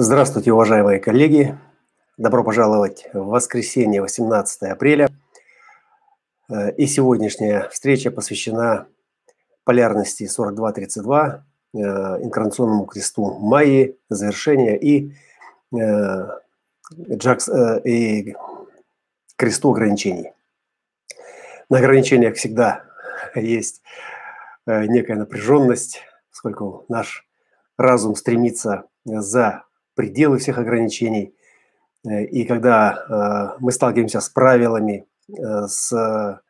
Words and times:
Здравствуйте, 0.00 0.52
уважаемые 0.52 1.00
коллеги! 1.00 1.58
Добро 2.18 2.44
пожаловать 2.44 3.08
в 3.12 3.18
воскресенье, 3.18 4.00
18 4.00 4.62
апреля. 4.70 5.08
Э, 6.48 6.70
и 6.70 6.86
сегодняшняя 6.86 7.68
встреча 7.70 8.12
посвящена 8.12 8.86
полярности 9.64 10.28
4232, 10.28 11.44
э, 11.74 11.78
инкарнационному 11.78 12.86
кресту 12.86 13.40
Майи, 13.40 13.98
завершения 14.08 14.78
и, 14.78 15.16
э, 15.76 16.28
Джакс, 16.94 17.48
и 17.84 18.36
кресту 19.34 19.72
ограничений. 19.72 20.30
На 21.68 21.78
ограничениях 21.78 22.36
всегда 22.36 22.84
есть 23.34 23.82
некая 24.64 25.16
напряженность, 25.16 26.02
поскольку 26.30 26.84
наш 26.88 27.26
разум 27.76 28.14
стремится 28.14 28.84
за 29.04 29.64
пределы 29.98 30.38
всех 30.38 30.58
ограничений. 30.58 31.34
Э, 32.06 32.22
и 32.22 32.44
когда 32.44 33.56
э, 33.58 33.58
мы 33.58 33.72
сталкиваемся 33.72 34.20
с 34.20 34.28
правилами, 34.28 35.06
э, 35.28 35.66
с 35.66 36.40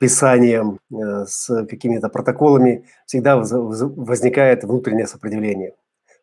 писанием, 0.00 0.80
с 0.90 1.66
какими-то 1.66 2.08
протоколами, 2.08 2.86
всегда 3.04 3.36
возникает 3.36 4.64
внутреннее 4.64 5.06
сопротивление. 5.06 5.74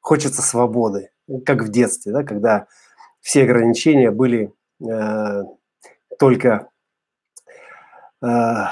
Хочется 0.02 0.42
свободы, 0.42 1.12
как 1.46 1.62
в 1.62 1.70
детстве, 1.70 2.14
да, 2.14 2.24
когда 2.24 2.66
все 3.22 3.44
ограничения 3.44 4.10
были 4.10 4.52
только 6.18 6.68
на 8.22 8.72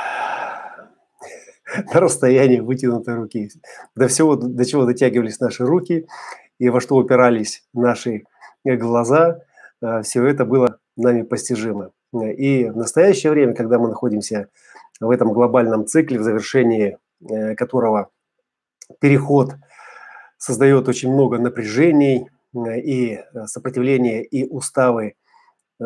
расстоянии 1.94 2.60
вытянутой 2.60 3.14
руки. 3.14 3.52
До 3.96 4.08
всего, 4.08 4.36
до 4.36 4.66
чего 4.66 4.86
дотягивались 4.86 5.40
наши 5.40 5.64
руки, 5.64 6.08
и 6.62 6.70
во 6.70 6.80
что 6.80 6.96
упирались 6.98 7.64
наши 7.74 8.24
глаза, 8.64 9.40
э, 9.82 10.04
все 10.04 10.24
это 10.28 10.46
было 10.46 10.78
нами 10.96 11.24
постижимо. 11.24 11.90
И 12.14 12.70
в 12.70 12.78
настоящее 12.78 13.32
время, 13.32 13.56
когда 13.56 13.80
мы 13.80 13.88
находимся 13.88 14.48
в 15.00 15.10
этом 15.10 15.34
глобальном 15.34 15.88
цикле, 15.88 16.20
в 16.20 16.24
завершении 16.24 17.00
э, 17.28 17.56
которого 17.56 18.12
переход 19.00 19.56
создает 20.38 20.88
очень 20.88 21.12
много 21.12 21.40
напряжений 21.40 22.30
э, 22.54 22.80
и 22.80 23.20
сопротивления, 23.48 24.24
и 24.24 24.48
уставы 24.48 25.16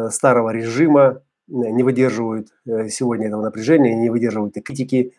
старого 0.10 0.50
режима 0.50 1.22
не 1.48 1.84
выдерживают 1.84 2.50
сегодня 2.90 3.28
этого 3.28 3.44
напряжения, 3.44 3.96
не 3.96 4.10
выдерживают 4.10 4.58
и 4.58 4.62
критики. 4.62 5.14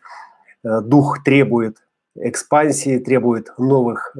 Дух 0.63 1.23
требует 1.23 1.77
экспансии, 2.15 2.99
требует 2.99 3.57
новых 3.57 4.15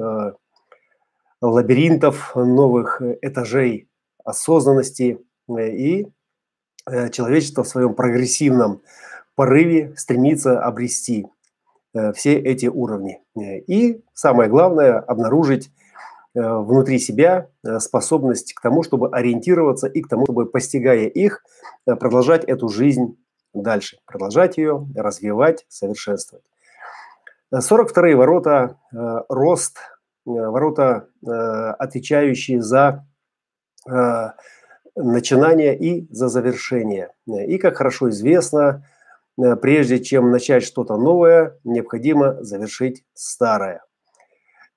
лабиринтов, 1.40 2.34
новых 2.34 3.00
э, 3.00 3.18
этажей 3.22 3.88
осознанности. 4.24 5.20
Э, 5.48 5.68
и 5.70 6.08
э, 6.90 7.10
человечество 7.10 7.62
в 7.62 7.68
своем 7.68 7.94
прогрессивном 7.94 8.82
порыве 9.34 9.94
стремится 9.96 10.62
обрести 10.62 11.26
все 12.14 12.38
эти 12.38 12.66
уровни. 12.66 13.22
И 13.36 14.02
самое 14.12 14.50
главное– 14.50 14.98
обнаружить 15.06 15.70
внутри 16.34 16.98
себя 16.98 17.48
способность 17.78 18.52
к 18.52 18.60
тому, 18.60 18.82
чтобы 18.82 19.08
ориентироваться 19.08 19.86
и 19.86 20.02
к 20.02 20.08
тому, 20.08 20.24
чтобы, 20.26 20.46
постигая 20.46 21.06
их, 21.06 21.42
продолжать 21.86 22.44
эту 22.44 22.68
жизнь 22.68 23.16
дальше, 23.54 23.98
продолжать 24.06 24.58
ее, 24.58 24.86
развивать, 24.94 25.64
совершенствовать. 25.68 26.44
42-е 27.52 28.16
ворота– 28.16 28.76
рост, 29.28 29.78
ворота, 30.28 31.08
э, 31.26 31.30
отвечающие 31.30 32.60
за 32.60 33.06
э, 33.90 34.28
начинание 34.96 35.78
и 35.78 36.06
за 36.12 36.28
завершение. 36.28 37.10
И, 37.26 37.58
как 37.58 37.76
хорошо 37.76 38.10
известно, 38.10 38.84
прежде 39.36 40.00
чем 40.00 40.30
начать 40.30 40.64
что-то 40.64 40.96
новое, 40.96 41.58
необходимо 41.64 42.42
завершить 42.42 43.04
старое. 43.14 43.84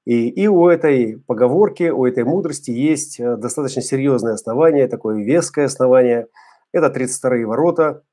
И, 0.05 0.29
и 0.29 0.47
у 0.47 0.67
этой 0.67 1.19
поговорки, 1.27 1.89
у 1.89 2.05
этой 2.05 2.23
мудрости 2.23 2.71
есть 2.71 3.19
достаточно 3.19 3.81
серьезное 3.81 4.33
основание, 4.33 4.87
такое 4.87 5.23
веское 5.23 5.65
основание. 5.65 6.27
Это 6.71 6.87
32-е 6.87 7.45
ворота, 7.45 8.03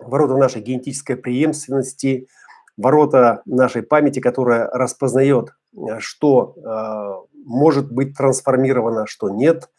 ворота 0.00 0.36
нашей 0.36 0.62
генетической 0.62 1.16
преемственности, 1.16 2.28
ворота 2.76 3.42
нашей 3.46 3.82
памяти, 3.82 4.20
которая 4.20 4.68
распознает 4.68 5.52
Э, 5.76 5.98
что 5.98 6.54
э, 6.56 7.34
может 7.44 7.92
быть 7.92 8.16
трансформировано, 8.16 9.06
что 9.06 9.28
нет. 9.28 9.70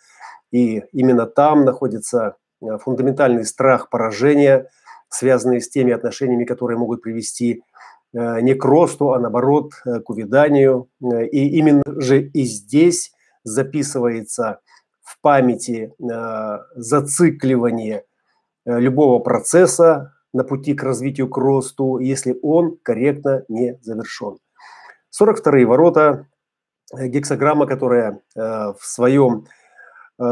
И 0.52 0.84
именно 0.92 1.26
там 1.26 1.66
находится 1.66 2.36
э, 2.62 2.78
фундаментальный 2.78 3.46
страх 3.46 3.90
поражения, 3.90 4.70
связанный 5.10 5.62
с 5.62 5.70
теми 5.70 5.94
отношениями, 5.94 6.46
которые 6.46 6.78
могут 6.78 7.02
привести 7.02 7.64
не 8.14 8.54
к 8.54 8.64
росту, 8.64 9.12
а 9.12 9.20
наоборот 9.20 9.74
к 9.84 10.10
увяданию. 10.10 10.88
И 11.02 11.50
именно 11.58 11.84
же 11.86 12.22
и 12.22 12.46
здесь 12.46 13.12
записывается 13.44 14.62
в 15.02 15.20
памяти 15.20 15.94
зацикливание 16.76 18.06
любого 18.66 19.20
процесса 19.20 20.15
на 20.36 20.44
пути 20.44 20.74
к 20.74 20.84
развитию, 20.84 21.30
к 21.30 21.38
росту, 21.38 21.98
если 22.00 22.38
он 22.42 22.78
корректно 22.84 23.46
не 23.48 23.80
завершен. 23.82 24.38
42-е 25.18 25.66
ворота, 25.66 26.28
э, 26.94 27.08
гексограмма, 27.08 27.66
которая 27.66 28.20
э, 28.36 28.40
в 28.78 28.80
своем 28.82 29.48
э, 30.20 30.24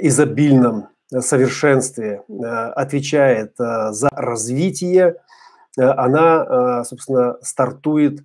изобильном 0.00 0.88
совершенстве 1.20 2.24
отвечает 2.74 3.52
за 3.58 4.08
развитие, 4.10 5.16
она, 5.76 6.82
собственно, 6.84 7.36
стартует 7.42 8.24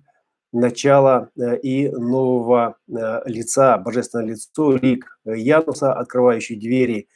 начало 0.52 1.28
и 1.62 1.90
нового 1.90 2.76
лица, 3.26 3.76
божественное 3.76 4.26
лицо, 4.26 4.72
лик 4.72 5.18
Януса, 5.26 5.92
открывающий 5.92 6.56
двери 6.56 7.08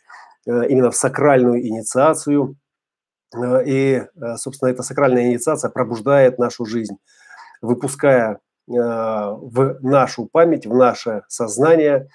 именно 0.47 0.91
в 0.91 0.97
сакральную 0.97 1.67
инициацию, 1.67 2.57
Э, 3.34 3.65
и, 3.65 3.95
э, 3.95 4.37
собственно, 4.37 4.71
эта 4.71 4.83
сакральная 4.83 5.27
инициация 5.27 5.71
пробуждает 5.71 6.39
нашу 6.39 6.65
жизнь, 6.65 6.97
выпуская 7.61 8.39
э, 8.69 8.73
в 8.73 9.79
нашу 9.83 10.27
память, 10.27 10.67
в 10.67 10.75
наше 10.75 11.23
сознание 11.29 12.09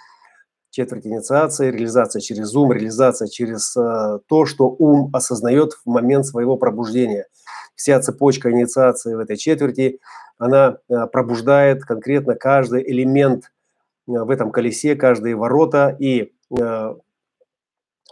четверть 0.70 1.06
инициации, 1.06 1.70
реализация 1.70 2.22
через 2.22 2.56
ум, 2.56 2.72
реализация 2.72 3.28
через 3.28 3.74
то, 3.74 4.46
что 4.46 4.74
ум 4.80 5.10
осознает 5.14 5.74
в 5.74 5.86
момент 5.86 6.26
своего 6.26 6.56
пробуждения. 6.56 7.28
Вся 7.76 8.00
цепочка 8.00 8.52
инициации 8.52 9.14
в 9.14 9.20
этой 9.20 9.36
четверти, 9.36 10.00
она 10.38 10.78
пробуждает 10.88 11.84
конкретно 11.84 12.36
каждый 12.36 12.90
элемент 12.90 13.52
в 14.08 14.30
этом 14.30 14.52
колесе, 14.52 14.96
каждые 14.96 15.36
ворота 15.36 15.94
и 16.00 16.32
Э, 16.60 16.96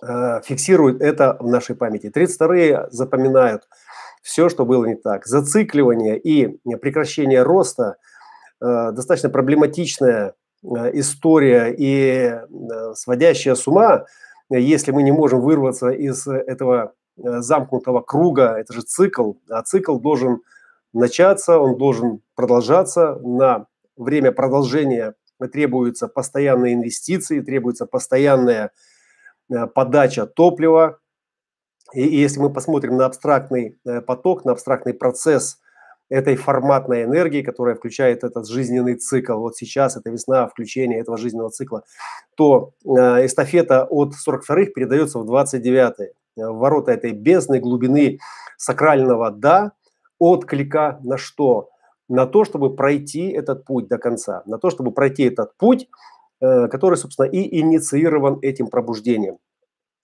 фиксируют 0.01 1.01
это 1.01 1.35
в 1.39 1.47
нашей 1.47 1.75
памяти. 1.75 2.11
32-е 2.13 2.87
запоминают 2.91 3.67
все, 4.21 4.49
что 4.49 4.65
было 4.65 4.85
не 4.85 4.95
так. 4.95 5.25
Зацикливание 5.25 6.17
и 6.17 6.59
прекращение 6.77 7.43
роста 7.43 7.97
э, 8.61 8.91
достаточно 8.91 9.29
проблематичная 9.29 10.33
э, 10.63 10.67
история 10.93 11.73
и 11.77 12.39
сводящая 12.95 13.55
с 13.55 13.67
ума, 13.67 14.05
если 14.49 14.91
мы 14.91 15.03
не 15.03 15.11
можем 15.11 15.41
вырваться 15.41 15.89
из 15.89 16.27
этого 16.27 16.93
замкнутого 17.17 18.01
круга, 18.01 18.57
это 18.57 18.73
же 18.73 18.81
цикл, 18.81 19.33
а 19.49 19.61
цикл 19.61 19.99
должен 19.99 20.41
начаться, 20.93 21.59
он 21.59 21.77
должен 21.77 22.21
продолжаться. 22.35 23.15
На 23.21 23.67
время 23.95 24.31
продолжения 24.31 25.13
требуются 25.51 26.07
постоянные 26.07 26.73
инвестиции, 26.73 27.41
требуется 27.41 27.85
постоянная 27.85 28.71
Э, 28.71 28.71
подача 29.73 30.25
топлива. 30.25 30.99
И, 31.93 32.03
если 32.03 32.39
мы 32.39 32.51
посмотрим 32.51 32.97
на 32.97 33.05
абстрактный 33.05 33.79
э, 33.85 34.01
поток, 34.01 34.45
на 34.45 34.51
абстрактный 34.51 34.93
процесс 34.93 35.59
этой 36.09 36.35
форматной 36.35 37.03
энергии, 37.03 37.41
которая 37.41 37.75
включает 37.75 38.23
этот 38.23 38.47
жизненный 38.47 38.95
цикл, 38.95 39.37
вот 39.37 39.55
сейчас 39.55 39.97
это 39.97 40.09
весна, 40.09 40.47
включение 40.47 40.99
этого 40.99 41.17
жизненного 41.17 41.49
цикла, 41.49 41.83
то 42.35 42.71
э, 42.83 43.25
эстафета 43.25 43.85
от 43.85 44.13
42-х 44.13 44.71
передается 44.75 45.19
в 45.19 45.31
29-е. 45.31 46.13
В 46.35 46.57
ворота 46.57 46.91
этой 46.91 47.11
бездны, 47.11 47.59
глубины 47.59 48.19
сакрального 48.57 49.31
«да», 49.31 49.73
отклика 50.19 50.99
на 51.03 51.17
что? 51.17 51.69
На 52.07 52.25
то, 52.25 52.43
чтобы 52.43 52.75
пройти 52.75 53.29
этот 53.29 53.65
путь 53.65 53.87
до 53.87 53.97
конца, 53.97 54.43
на 54.45 54.57
то, 54.57 54.69
чтобы 54.69 54.91
пройти 54.91 55.23
этот 55.23 55.57
путь– 55.57 55.87
Э, 56.18 56.18
который, 56.39 56.95
собственно, 56.95 57.27
и 57.27 57.59
инициирован 57.59 58.39
этим 58.41 58.67
пробуждением. 58.67 59.37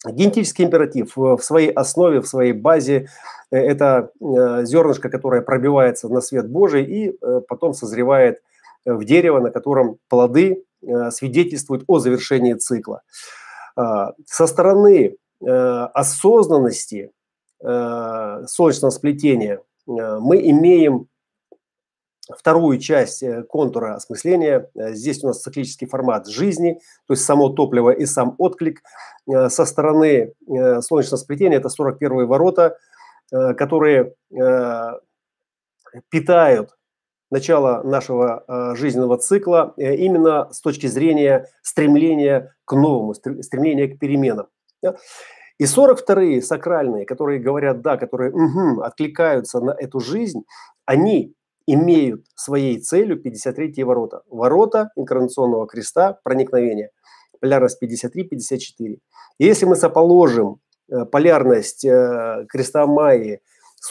Генетический 0.05 0.65
императив 0.65 1.15
в 1.15 1.39
своей 1.39 1.71
основе, 1.71 2.21
в 2.21 2.27
своей 2.27 2.53
базе 2.53 3.07
э,– 3.51 3.57
это 3.57 4.11
э, 4.19 4.65
зернышко, 4.65 5.09
которое 5.09 5.41
пробивается 5.41 6.09
на 6.09 6.21
свет 6.21 6.47
Божий 6.49 6.83
и 6.83 7.17
потом 7.47 7.73
созревает 7.73 8.41
в 8.85 9.03
дерево, 9.03 9.39
на 9.39 9.49
котором 9.49 9.97
плоды 10.09 10.63
свидетельствует 11.09 11.83
о 11.87 11.97
завершении 11.97 12.53
цикла. 12.53 13.01
Со 13.75 14.45
стороны 14.45 15.17
осознанности 15.41 17.11
солнечного 17.59 18.91
сплетения 18.91 19.61
мы 19.87 20.37
имеем 20.51 21.07
вторую 22.33 22.79
часть 22.79 23.23
э, 23.23 23.43
контура 23.43 23.95
осмысления. 23.95 24.69
Э, 24.75 24.93
здесь 24.93 25.23
у 25.23 25.27
нас 25.27 25.41
циклический 25.41 25.87
формат 25.87 26.27
жизни, 26.27 26.79
то 27.07 27.13
есть 27.13 27.23
само 27.23 27.49
топливо 27.49 27.91
и 27.91 28.05
сам 28.05 28.35
отклик. 28.37 28.81
Э, 29.27 29.49
со 29.49 29.65
стороны 29.65 30.33
солнечного 30.47 31.17
сплетения 31.17 31.57
это 31.57 31.69
41 31.69 32.27
ворота, 32.27 32.77
которые 33.29 34.13
питают 36.09 36.77
начало 37.31 37.81
нашего 37.81 38.75
жизненного 38.75 39.17
цикла 39.17 39.73
именно 39.77 40.47
с 40.51 40.61
точки 40.61 40.85
зрения 40.85 41.49
стремления 41.63 42.55
к 42.65 42.73
новому, 42.73 43.15
стремления 43.15 43.87
к 43.87 43.97
переменам. 43.97 44.47
И 45.57 45.63
42-е 45.63 46.41
сакральные, 46.41 47.05
которые 47.05 47.39
говорят 47.39 47.81
«да», 47.81 47.97
которые 47.97 48.31
угу, 48.31 48.81
откликаются 48.81 49.59
на 49.59 49.71
эту 49.71 49.99
жизнь, 49.99 50.43
они 50.85 51.33
имеют 51.67 52.25
своей 52.35 52.79
целью 52.79 53.21
53 53.21 53.83
ворота. 53.83 54.21
Ворота 54.29 54.91
инкарнационного 54.95 55.67
креста 55.67 56.19
проникновения. 56.23 56.91
Полярность 57.39 57.81
53-54. 57.81 58.69
И 58.79 58.99
если 59.39 59.65
мы 59.65 59.75
соположим 59.75 60.59
э, 60.89 61.05
полярность 61.05 61.83
э, 61.85 62.45
креста 62.47 62.85
Майи 62.85 63.41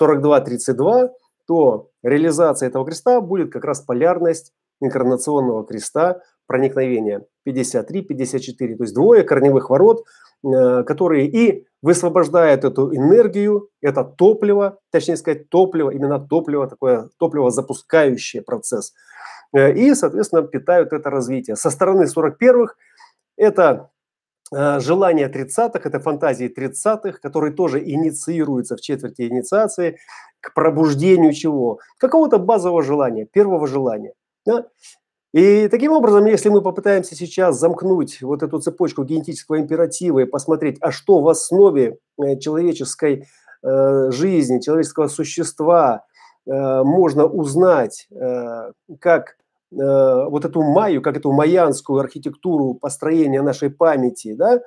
42-32, 0.00 1.10
то 1.46 1.90
реализация 2.02 2.68
этого 2.68 2.86
креста 2.86 3.20
будет 3.20 3.52
как 3.52 3.64
раз 3.64 3.80
полярность 3.80 4.52
инкарнационного 4.80 5.66
креста 5.66 6.20
проникновения 6.46 7.26
53-54. 7.46 8.76
То 8.76 8.84
есть 8.84 8.94
двое 8.94 9.24
корневых 9.24 9.70
ворот, 9.70 10.04
э, 10.44 10.84
которые 10.84 11.28
и 11.28 11.66
высвобождает 11.84 12.64
эту 12.64 12.96
энергию, 12.96 13.69
это 13.82 14.04
топливо, 14.04 14.78
точнее 14.90 15.19
сказать, 15.19 15.50
топливо, 15.50 15.90
именно 15.90 16.19
топливо, 16.19 16.66
такое 16.66 17.10
топливо 17.19 17.50
запускающее 17.50 18.40
процесс. 18.40 18.94
Э, 19.52 19.70
и, 19.70 19.94
соответственно, 19.94 20.42
питают 20.42 20.94
это 20.94 21.10
развитие. 21.10 21.56
Со 21.56 21.69
стороны 21.69 22.04
41-х 22.04 22.75
это 23.36 23.90
э, 24.50 24.81
желание 24.81 25.28
30-х, 25.28 25.81
это 25.84 26.00
фантазии 26.00 26.50
30-х, 26.58 27.19
которые 27.20 27.52
тоже 27.52 27.81
инициируются 27.84 28.76
в 28.76 28.81
четверти 28.81 29.28
инициации 29.28 29.98
к 30.40 30.54
пробуждению 30.54 31.34
чего? 31.34 31.81
Какого-то 31.98 32.38
базового 32.38 32.82
желания, 32.82 33.26
первого 33.26 33.66
желания. 33.66 34.14
Да? 34.46 34.64
И 35.34 35.66
таким 35.66 35.90
образом, 35.90 36.26
если 36.26 36.48
мы 36.48 36.62
попытаемся 36.62 37.16
сейчас 37.16 37.58
замкнуть 37.58 38.22
вот 38.22 38.44
эту 38.44 38.60
цепочку 38.60 39.02
генетического 39.02 39.58
императива 39.58 40.20
и 40.20 40.26
посмотреть, 40.26 40.76
а 40.81 40.92
что 40.92 41.19
в 41.19 41.28
основе 41.28 41.98
э, 42.22 42.38
человеческой 42.38 43.26
э, 43.64 44.10
жизни, 44.12 44.60
человеческого 44.60 45.08
существа 45.08 46.04
э, 46.46 46.50
можно 46.84 47.26
узнать, 47.26 48.08
как 49.00 49.36
вот 49.72 50.44
эту 50.44 50.62
майю, 50.62 51.02
как 51.02 51.16
эту 51.16 51.32
майянскую 51.32 51.98
архитектуру 51.98 52.75
построения 52.75 53.42
нашей 53.42 53.70
памяти, 53.70 54.34
да, 54.34 54.60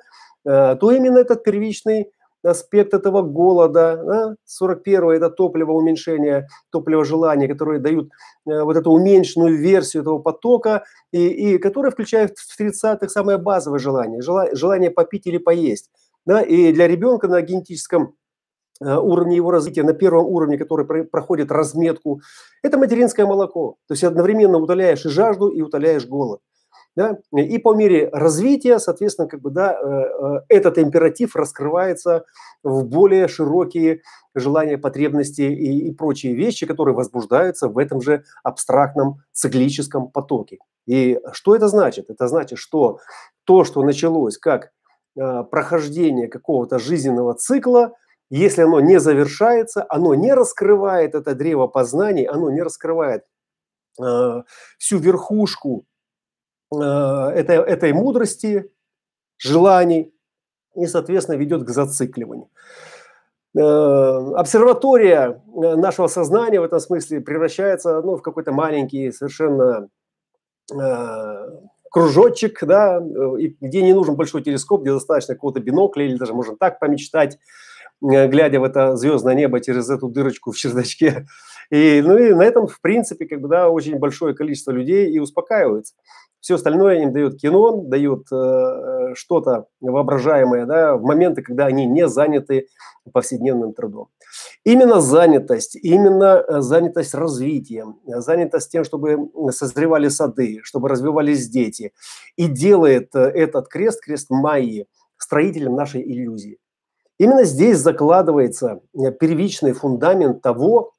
то 0.44 0.90
именно 0.90 1.16
этот 1.16 1.42
первичный 1.44 2.10
аспект 2.42 2.94
этого 2.94 3.22
голода. 3.22 4.02
Да? 4.04 4.36
41 4.44 5.10
это 5.10 5.30
топливо 5.30 5.72
уменьшения, 5.72 6.48
топливо 6.70 7.04
желания, 7.04 7.48
которые 7.48 7.80
дают 7.80 8.10
э, 8.46 8.62
вот 8.62 8.76
эту 8.76 8.90
уменьшенную 8.90 9.56
версию 9.56 10.02
этого 10.02 10.18
потока, 10.18 10.84
и, 11.12 11.26
и 11.28 11.58
которые 11.58 11.92
включают 11.92 12.38
в 12.38 12.60
30-х 12.60 13.08
самое 13.08 13.38
базовое 13.38 13.78
желание, 13.78 14.22
желание, 14.22 14.54
желание 14.54 14.90
попить 14.90 15.26
или 15.26 15.38
поесть. 15.38 15.90
Да? 16.26 16.42
И 16.42 16.72
для 16.72 16.88
ребенка 16.88 17.28
на 17.28 17.40
генетическом 17.40 18.14
э, 18.80 18.94
уровне 18.96 19.36
его 19.36 19.50
развития, 19.50 19.82
на 19.82 19.94
первом 19.94 20.26
уровне, 20.26 20.58
который 20.58 21.04
проходит 21.04 21.50
разметку, 21.50 22.20
это 22.62 22.78
материнское 22.78 23.26
молоко. 23.26 23.76
То 23.86 23.94
есть 23.94 24.04
одновременно 24.04 24.58
утоляешь 24.58 25.04
и 25.04 25.08
жажду, 25.08 25.48
и 25.48 25.62
утоляешь 25.62 26.06
голод. 26.06 26.40
Да? 26.98 27.16
И 27.30 27.58
по 27.58 27.74
мере 27.74 28.08
развития, 28.12 28.80
соответственно, 28.80 29.28
как 29.28 29.40
бы, 29.40 29.50
да, 29.50 29.72
э, 29.72 29.86
э, 29.86 30.40
этот 30.48 30.78
императив 30.78 31.36
раскрывается 31.36 32.24
в 32.64 32.86
более 32.86 33.28
широкие 33.28 34.02
желания, 34.34 34.78
потребности 34.78 35.42
и, 35.42 35.90
и 35.90 35.94
прочие 35.94 36.34
вещи, 36.34 36.66
которые 36.66 36.96
возбуждаются 36.96 37.68
в 37.68 37.78
этом 37.78 38.00
же 38.00 38.24
абстрактном 38.42 39.22
циклическом 39.30 40.08
потоке. 40.10 40.58
И 40.86 41.20
что 41.30 41.54
это 41.54 41.68
значит? 41.68 42.10
Это 42.10 42.26
значит, 42.26 42.58
что 42.58 42.98
то, 43.44 43.62
что 43.62 43.84
началось 43.84 44.36
как 44.36 44.72
э, 45.16 45.44
прохождение 45.44 46.26
какого-то 46.26 46.80
жизненного 46.80 47.34
цикла, 47.34 47.92
если 48.28 48.62
оно 48.62 48.80
не 48.80 48.98
завершается, 48.98 49.86
оно 49.88 50.14
не 50.14 50.34
раскрывает 50.34 51.14
это 51.14 51.36
древо 51.36 51.68
познаний, 51.68 52.24
оно 52.24 52.50
не 52.50 52.60
раскрывает 52.60 53.22
э, 54.02 54.42
всю 54.78 54.98
верхушку 54.98 55.84
этой, 56.70 57.56
этой 57.56 57.92
мудрости, 57.92 58.70
желаний 59.38 60.12
и, 60.74 60.86
соответственно, 60.86 61.36
ведет 61.36 61.64
к 61.64 61.70
зацикливанию. 61.70 62.48
Э, 63.56 63.60
обсерватория 64.36 65.30
э, 65.30 65.74
нашего 65.76 66.06
сознания 66.06 66.60
в 66.60 66.64
этом 66.64 66.80
смысле 66.80 67.20
превращается 67.20 68.02
ну, 68.02 68.16
в 68.16 68.22
какой-то 68.22 68.52
маленький 68.52 69.10
совершенно 69.10 69.88
кружочек, 71.90 72.62
да, 72.62 73.00
где 73.00 73.82
не 73.82 73.94
нужен 73.94 74.16
большой 74.16 74.42
телескоп, 74.42 74.82
где 74.82 74.92
достаточно 74.92 75.34
какого-то 75.34 75.60
бинокля 75.60 76.04
или 76.04 76.18
даже 76.18 76.34
можно 76.34 76.58
так 76.58 76.78
помечтать, 76.78 77.38
глядя 78.02 78.60
в 78.60 78.64
это 78.64 78.94
звездное 78.96 79.34
небо 79.34 79.60
через 79.62 79.88
эту 79.88 80.08
дырочку 80.08 80.52
в 80.52 80.58
чердачке. 80.58 81.26
И, 81.70 82.02
ну 82.04 82.16
и 82.16 82.32
на 82.32 82.42
этом, 82.42 82.66
в 82.66 82.80
принципе, 82.80 83.26
как 83.26 83.40
бы, 83.40 83.48
да, 83.48 83.68
очень 83.68 83.98
большое 83.98 84.34
количество 84.34 84.70
людей 84.70 85.10
и 85.10 85.18
успокаивается. 85.18 85.94
Все 86.40 86.54
остальное 86.54 87.02
им 87.02 87.12
дают 87.12 87.36
кино, 87.40 87.82
дают 87.82 88.26
э, 88.32 89.14
что-то 89.14 89.66
воображаемое 89.80 90.66
да, 90.66 90.96
в 90.96 91.02
моменты, 91.02 91.42
когда 91.42 91.66
они 91.66 91.84
не 91.84 92.08
заняты 92.08 92.68
повседневным 93.12 93.72
трудом. 93.72 94.08
Именно 94.64 95.00
занятость, 95.00 95.76
именно 95.76 96.44
э, 96.46 96.60
занятость 96.60 97.14
развитием, 97.14 97.98
занятость 98.06 98.70
тем, 98.70 98.84
чтобы 98.84 99.30
созревали 99.50 100.08
сады, 100.08 100.60
чтобы 100.62 100.88
развивались 100.88 101.48
дети, 101.48 101.92
и 102.36 102.46
делает 102.46 103.14
э, 103.16 103.20
этот 103.20 103.68
крест, 103.68 104.00
крест 104.00 104.30
Майи, 104.30 104.86
строителем 105.16 105.74
нашей 105.74 106.02
иллюзии. 106.02 106.58
Именно 107.18 107.44
здесь 107.44 107.78
закладывается 107.78 108.80
э, 108.94 109.10
первичный 109.10 109.72
фундамент 109.72 110.40
того, 110.40 110.92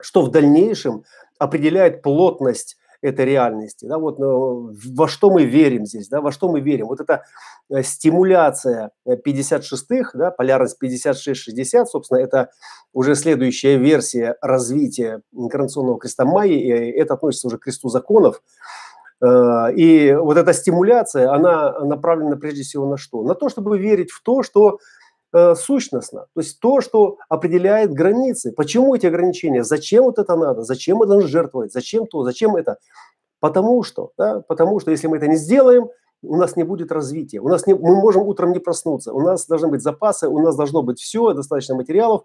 что 0.00 0.22
в 0.22 0.30
дальнейшем 0.30 1.04
определяет 1.38 2.02
плотность 2.02 2.76
этой 3.00 3.24
реальности. 3.26 3.86
Да, 3.86 3.98
вот, 3.98 4.18
ну, 4.18 4.72
во 4.94 5.08
что 5.08 5.30
мы 5.30 5.44
верим 5.44 5.86
здесь, 5.86 6.08
да, 6.08 6.20
во 6.20 6.32
что 6.32 6.50
мы 6.50 6.60
верим. 6.60 6.86
Вот 6.86 7.00
эта 7.00 7.22
э, 7.70 7.82
стимуляция 7.82 8.90
56-х, 9.06 10.10
э, 10.14 10.18
да, 10.18 10.30
полярность 10.30 10.76
56-60, 10.82 11.86
собственно, 11.86 12.18
это 12.18 12.50
уже 12.92 13.14
следующая 13.14 13.76
версия 13.76 14.36
развития 14.40 15.22
инкарнационного 15.32 15.98
креста 15.98 16.24
Майи, 16.24 16.60
и 16.60 16.70
это 16.70 17.14
относится 17.14 17.46
уже 17.46 17.58
к 17.58 17.64
кресту 17.64 17.88
законов. 17.88 18.42
Э, 19.22 19.72
и 19.74 20.12
вот 20.14 20.36
эта 20.36 20.52
стимуляция, 20.52 21.32
она 21.32 21.78
направлена 21.78 22.36
прежде 22.36 22.62
всего 22.62 22.88
на 22.90 22.96
что? 22.96 23.22
На 23.22 23.36
то, 23.36 23.48
чтобы 23.48 23.78
верить 23.78 24.10
в 24.10 24.22
то, 24.24 24.42
что 24.42 24.80
э, 25.32 25.54
сущностно, 25.54 26.26
то 26.34 26.40
есть 26.40 26.60
то, 26.60 26.80
что 26.80 27.18
определяет 27.28 27.92
границы. 27.92 28.52
Почему 28.52 28.94
эти 28.94 29.06
ограничения? 29.06 29.64
Зачем 29.64 30.04
вот 30.04 30.18
это 30.18 30.36
надо? 30.36 30.62
Зачем 30.62 31.02
это 31.02 31.14
нужно 31.14 31.28
жертвовать? 31.28 31.72
Зачем 31.72 32.06
то? 32.06 32.22
Зачем 32.22 32.56
это? 32.56 32.78
Потому 33.40 33.82
что, 33.82 34.12
да, 34.18 34.40
потому 34.40 34.80
что 34.80 34.90
если 34.90 35.06
мы 35.06 35.16
это 35.18 35.28
не 35.28 35.36
сделаем, 35.36 35.88
у 36.22 36.36
нас 36.36 36.56
не 36.56 36.64
будет 36.64 36.90
развития. 36.90 37.38
У 37.38 37.48
нас 37.48 37.66
не, 37.66 37.74
мы 37.74 37.94
можем 37.94 38.22
утром 38.22 38.52
не 38.52 38.58
проснуться. 38.58 39.12
У 39.12 39.20
нас 39.20 39.46
должны 39.46 39.68
быть 39.68 39.82
запасы, 39.82 40.28
у 40.28 40.40
нас 40.40 40.56
должно 40.56 40.82
быть 40.82 40.98
все, 40.98 41.32
достаточно 41.32 41.76
материалов. 41.76 42.24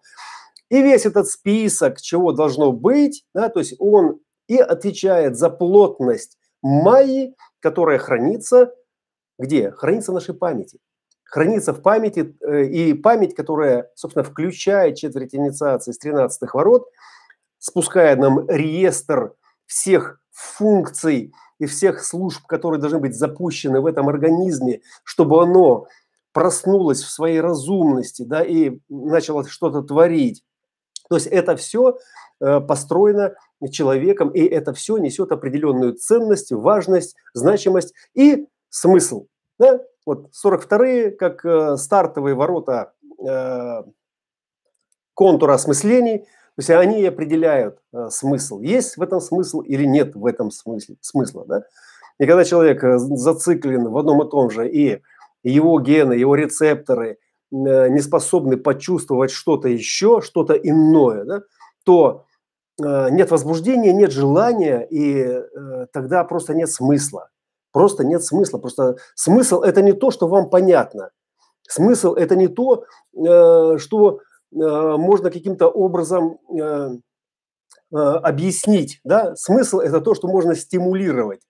И 0.69 0.81
весь 0.81 1.05
этот 1.05 1.27
список, 1.27 2.01
чего 2.01 2.31
должно 2.31 2.71
быть, 2.71 3.25
да, 3.35 3.49
то 3.49 3.59
есть 3.59 3.75
он 3.77 4.19
и 4.47 4.57
отвечает 4.57 5.37
за 5.37 5.49
плотность 5.49 6.37
майи, 6.61 7.35
которая 7.59 7.99
хранится 7.99 8.73
где? 9.39 9.71
Хранится 9.71 10.11
в 10.11 10.15
нашей 10.15 10.33
памяти 10.33 10.79
хранится 11.33 11.73
в 11.73 11.81
памяти, 11.81 12.37
э, 12.41 12.65
и 12.65 12.93
память, 12.93 13.33
которая, 13.33 13.89
собственно, 13.95 14.23
включает 14.23 14.97
четверть 14.97 15.33
инициации 15.33 15.91
с 15.91 15.97
13 15.97 16.53
ворот, 16.53 16.87
спускает 17.57 18.19
нам 18.19 18.47
реестр 18.47 19.33
всех 19.65 20.19
функций 20.31 21.33
и 21.57 21.65
всех 21.65 22.03
служб, 22.03 22.45
которые 22.45 22.79
должны 22.79 22.99
быть 22.99 23.15
запущены 23.15 23.81
в 23.81 23.87
этом 23.87 24.09
организме, 24.09 24.81
чтобы 25.03 25.41
оно 25.41 25.87
проснулось 26.33 27.01
в 27.01 27.09
своей 27.09 27.41
разумности, 27.41 28.21
да, 28.21 28.43
и 28.43 28.79
начало 28.87 29.43
что-то 29.47 29.81
творить. 29.81 30.43
То 31.09 31.15
есть 31.15 31.25
это 31.25 31.55
все 31.55 31.97
э, 32.41 32.59
построено 32.59 33.33
человеком, 33.71 34.29
и 34.29 34.41
это 34.41 34.71
все 34.73 34.97
несет 34.97 35.31
определенную 35.31 35.95
ценность, 35.95 36.51
важность, 36.51 37.15
значимость 37.33 37.95
и 38.13 38.45
смысл. 38.69 39.25
Да? 39.57 39.79
Вот 40.05 40.31
42-е, 40.45 41.11
как 41.11 41.45
э, 41.45 41.77
стартовые 41.77 42.35
ворота 42.35 42.93
э, 43.25 43.83
контура 45.13 45.53
осмыслений, 45.53 46.19
то 46.19 46.59
есть 46.59 46.69
они 46.69 47.03
определяют 47.05 47.79
э, 47.93 48.09
смысл. 48.09 48.59
Есть 48.59 48.97
в 48.97 49.01
этом 49.01 49.21
смысл 49.21 49.61
или 49.61 49.85
нет 49.85 50.15
в 50.15 50.25
этом 50.25 50.51
смысле, 50.51 50.97
смысла. 51.01 51.45
Да? 51.47 51.63
И 52.19 52.25
когда 52.25 52.43
человек 52.43 52.83
э, 52.83 52.97
зациклен 52.97 53.89
в 53.89 53.97
одном 53.97 54.25
и 54.25 54.29
том 54.29 54.49
же, 54.49 54.69
и 54.69 55.01
его 55.43 55.79
гены, 55.79 56.13
его 56.13 56.35
рецепторы 56.35 57.17
э, 57.51 57.89
не 57.89 57.99
способны 57.99 58.57
почувствовать 58.57 59.31
что-то 59.31 59.67
еще, 59.67 60.21
что-то 60.21 60.53
иное, 60.53 61.25
да, 61.25 61.41
то 61.83 62.25
э, 62.81 63.09
нет 63.09 63.31
возбуждения, 63.31 63.93
нет 63.93 64.11
желания, 64.11 64.87
и 64.89 65.41
тогда 65.91 66.23
просто 66.23 66.53
нет 66.53 66.69
смысла. 66.69 67.29
Просто 67.73 68.05
нет 68.05 68.23
смысла. 68.23 68.59
Просто 68.59 68.95
смысл– 69.15 69.61
это 69.63 69.81
не 69.81 69.93
то, 69.93 70.11
что 70.11 70.27
вам 70.27 70.49
понятно. 70.49 71.09
Смысл– 71.67 72.13
это 72.15 72.35
не 72.35 72.47
то, 72.47 72.85
э, 73.15 73.77
что 73.79 74.19
э, 74.19 74.55
можно 74.55 75.31
каким-то 75.31 75.67
образом 75.67 76.37
э, 76.55 76.89
объяснить. 77.91 79.01
Да? 79.03 79.35
Смысл– 79.35 79.79
это 79.79 80.01
то, 80.01 80.13
что 80.13 80.27
можно 80.27 80.55
стимулировать. 80.55 81.41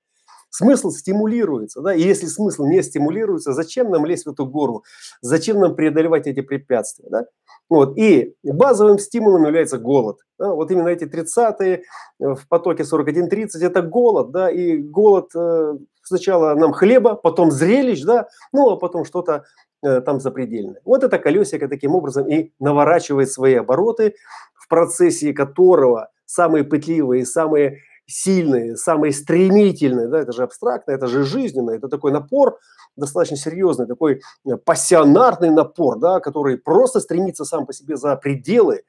Смысл 0.49 0.91
стимулируется, 0.91 1.81
да, 1.81 1.95
и 1.95 2.01
если 2.03 2.27
смысл 2.27 2.65
не 2.65 2.83
стимулируется, 2.83 3.53
зачем 3.53 3.89
нам 3.89 4.05
лезть 4.05 4.27
в 4.27 4.29
эту 4.29 4.45
гору, 4.45 4.83
зачем 5.19 5.59
нам 5.59 5.75
преодолевать 5.75 6.27
эти 6.27 6.41
препятствия, 6.41 7.07
да? 7.09 7.25
Вот, 7.69 7.97
и 7.97 8.35
базовым 8.43 8.99
стимулом 8.99 9.45
является 9.45 9.79
голод. 9.79 10.19
Да? 10.37 10.53
Вот 10.53 10.69
именно 10.69 10.89
эти 10.89 11.05
30-е 11.05 11.81
в 12.19 12.47
потоке 12.47 12.83
41-30– 12.83 13.47
это 13.61 13.81
голод, 13.81 14.29
да, 14.29 14.51
и 14.51 14.77
голод 14.77 15.31
сначала 16.03 16.53
нам 16.55 16.73
хлеба, 16.73 17.15
потом 17.15 17.51
зрелищ, 17.51 18.03
да, 18.03 18.27
ну, 18.51 18.69
а 18.71 18.77
потом 18.77 19.05
что-то 19.05 19.45
э, 19.81 20.01
там 20.01 20.19
запредельное. 20.19 20.81
Вот 20.85 21.03
это 21.03 21.17
колесико 21.17 21.67
таким 21.67 21.95
образом 21.95 22.27
и 22.27 22.51
наворачивает 22.59 23.31
свои 23.31 23.55
обороты, 23.55 24.15
в 24.53 24.67
процессе 24.67 25.33
которого 25.33 26.09
самые 26.25 26.63
пытливые, 26.63 27.25
самые 27.25 27.79
сильные, 28.05 28.75
самые 28.75 29.13
стремительные, 29.13 30.07
да, 30.07 30.19
это 30.19 30.33
же 30.33 30.43
абстрактно, 30.43 30.91
это 30.91 31.07
же 31.07 31.23
жизненно, 31.23 31.71
это 31.71 31.87
такой 31.87 32.11
напор 32.11 32.59
достаточно 32.95 33.37
серьезный, 33.37 33.87
такой 33.87 34.21
э, 34.45 34.57
пассионарный 34.57 35.49
напор, 35.49 35.97
да, 35.99 36.19
который 36.19 36.57
просто 36.57 36.99
стремится 36.99 37.45
сам 37.45 37.65
по 37.65 37.73
себе 37.73 37.95
за 37.95 38.15
пределы, 38.15 38.83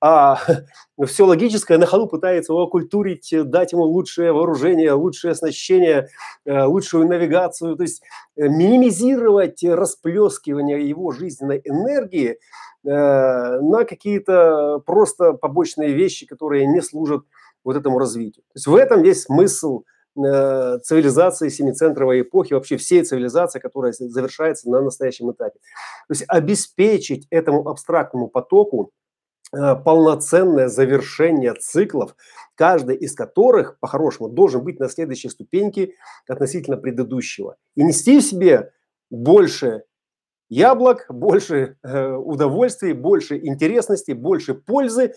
а 0.00 0.38
все 1.06 1.26
логическое 1.26 1.78
на 1.78 1.86
ходу 1.86 2.06
пытается 2.06 2.52
его 2.52 2.62
окультурить, 2.62 3.32
дать 3.32 3.72
ему 3.72 3.84
лучшее 3.84 4.32
вооружение, 4.32 4.92
лучшее 4.92 5.32
оснащение, 5.32 6.08
э, 6.44 6.64
лучшую 6.64 7.08
навигацию, 7.08 7.76
то 7.76 7.82
есть 7.82 8.02
э, 8.36 8.48
минимизировать 8.48 9.62
расплескивание 9.64 10.88
его 10.88 11.12
жизненной 11.12 11.60
энергии 11.64 12.38
на 12.84 13.84
какие-то 13.84 14.80
просто 14.86 15.32
побочные 15.32 15.92
вещи, 15.92 16.26
которые 16.26 16.64
не 16.64 16.80
служат 16.80 17.22
вот 17.64 17.76
этому 17.76 17.98
развитию. 17.98 18.44
То 18.44 18.56
есть 18.56 18.66
в 18.66 18.74
этом 18.74 19.02
есть 19.02 19.24
смысл 19.24 19.82
э, 20.16 20.78
цивилизации 20.82 21.48
семицентровой 21.48 22.22
эпохи, 22.22 22.54
вообще 22.54 22.76
всей 22.76 23.02
цивилизации, 23.02 23.58
которая 23.58 23.92
завершается 23.92 24.70
на 24.70 24.80
настоящем 24.80 25.30
этапе. 25.32 25.58
То 26.08 26.12
есть 26.12 26.24
обеспечить 26.28 27.26
этому 27.30 27.68
абстрактному 27.68 28.28
потоку 28.28 28.90
э, 28.90 29.07
полноценное 29.50 30.68
завершение 30.68 31.54
циклов, 31.54 32.14
каждый 32.54 32.96
из 32.96 33.14
которых, 33.14 33.78
по-хорошему, 33.80 34.28
должен 34.28 34.62
быть 34.62 34.78
на 34.78 34.88
следующей 34.88 35.30
ступеньке 35.30 35.94
относительно 36.28 36.76
предыдущего. 36.76 37.56
И 37.74 37.82
нести 37.82 38.20
в 38.20 38.22
себе 38.22 38.72
больше 39.10 39.84
яблок, 40.50 41.06
больше 41.08 41.76
э, 41.82 42.12
удовольствий, 42.12 42.92
больше 42.92 43.38
интересности, 43.38 44.12
больше 44.12 44.54
пользы 44.54 45.14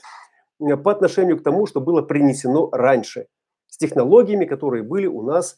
Э, 0.62 0.78
по 0.78 0.92
отношению 0.92 1.38
к 1.38 1.44
тому, 1.44 1.66
что 1.66 1.82
было 1.82 2.02
принесено 2.02 2.70
раньше, 2.72 3.28
с 3.68 3.78
технологиями, 3.78 4.46
которые 4.46 4.84
были 4.84 5.08
у 5.08 5.22
нас 5.22 5.58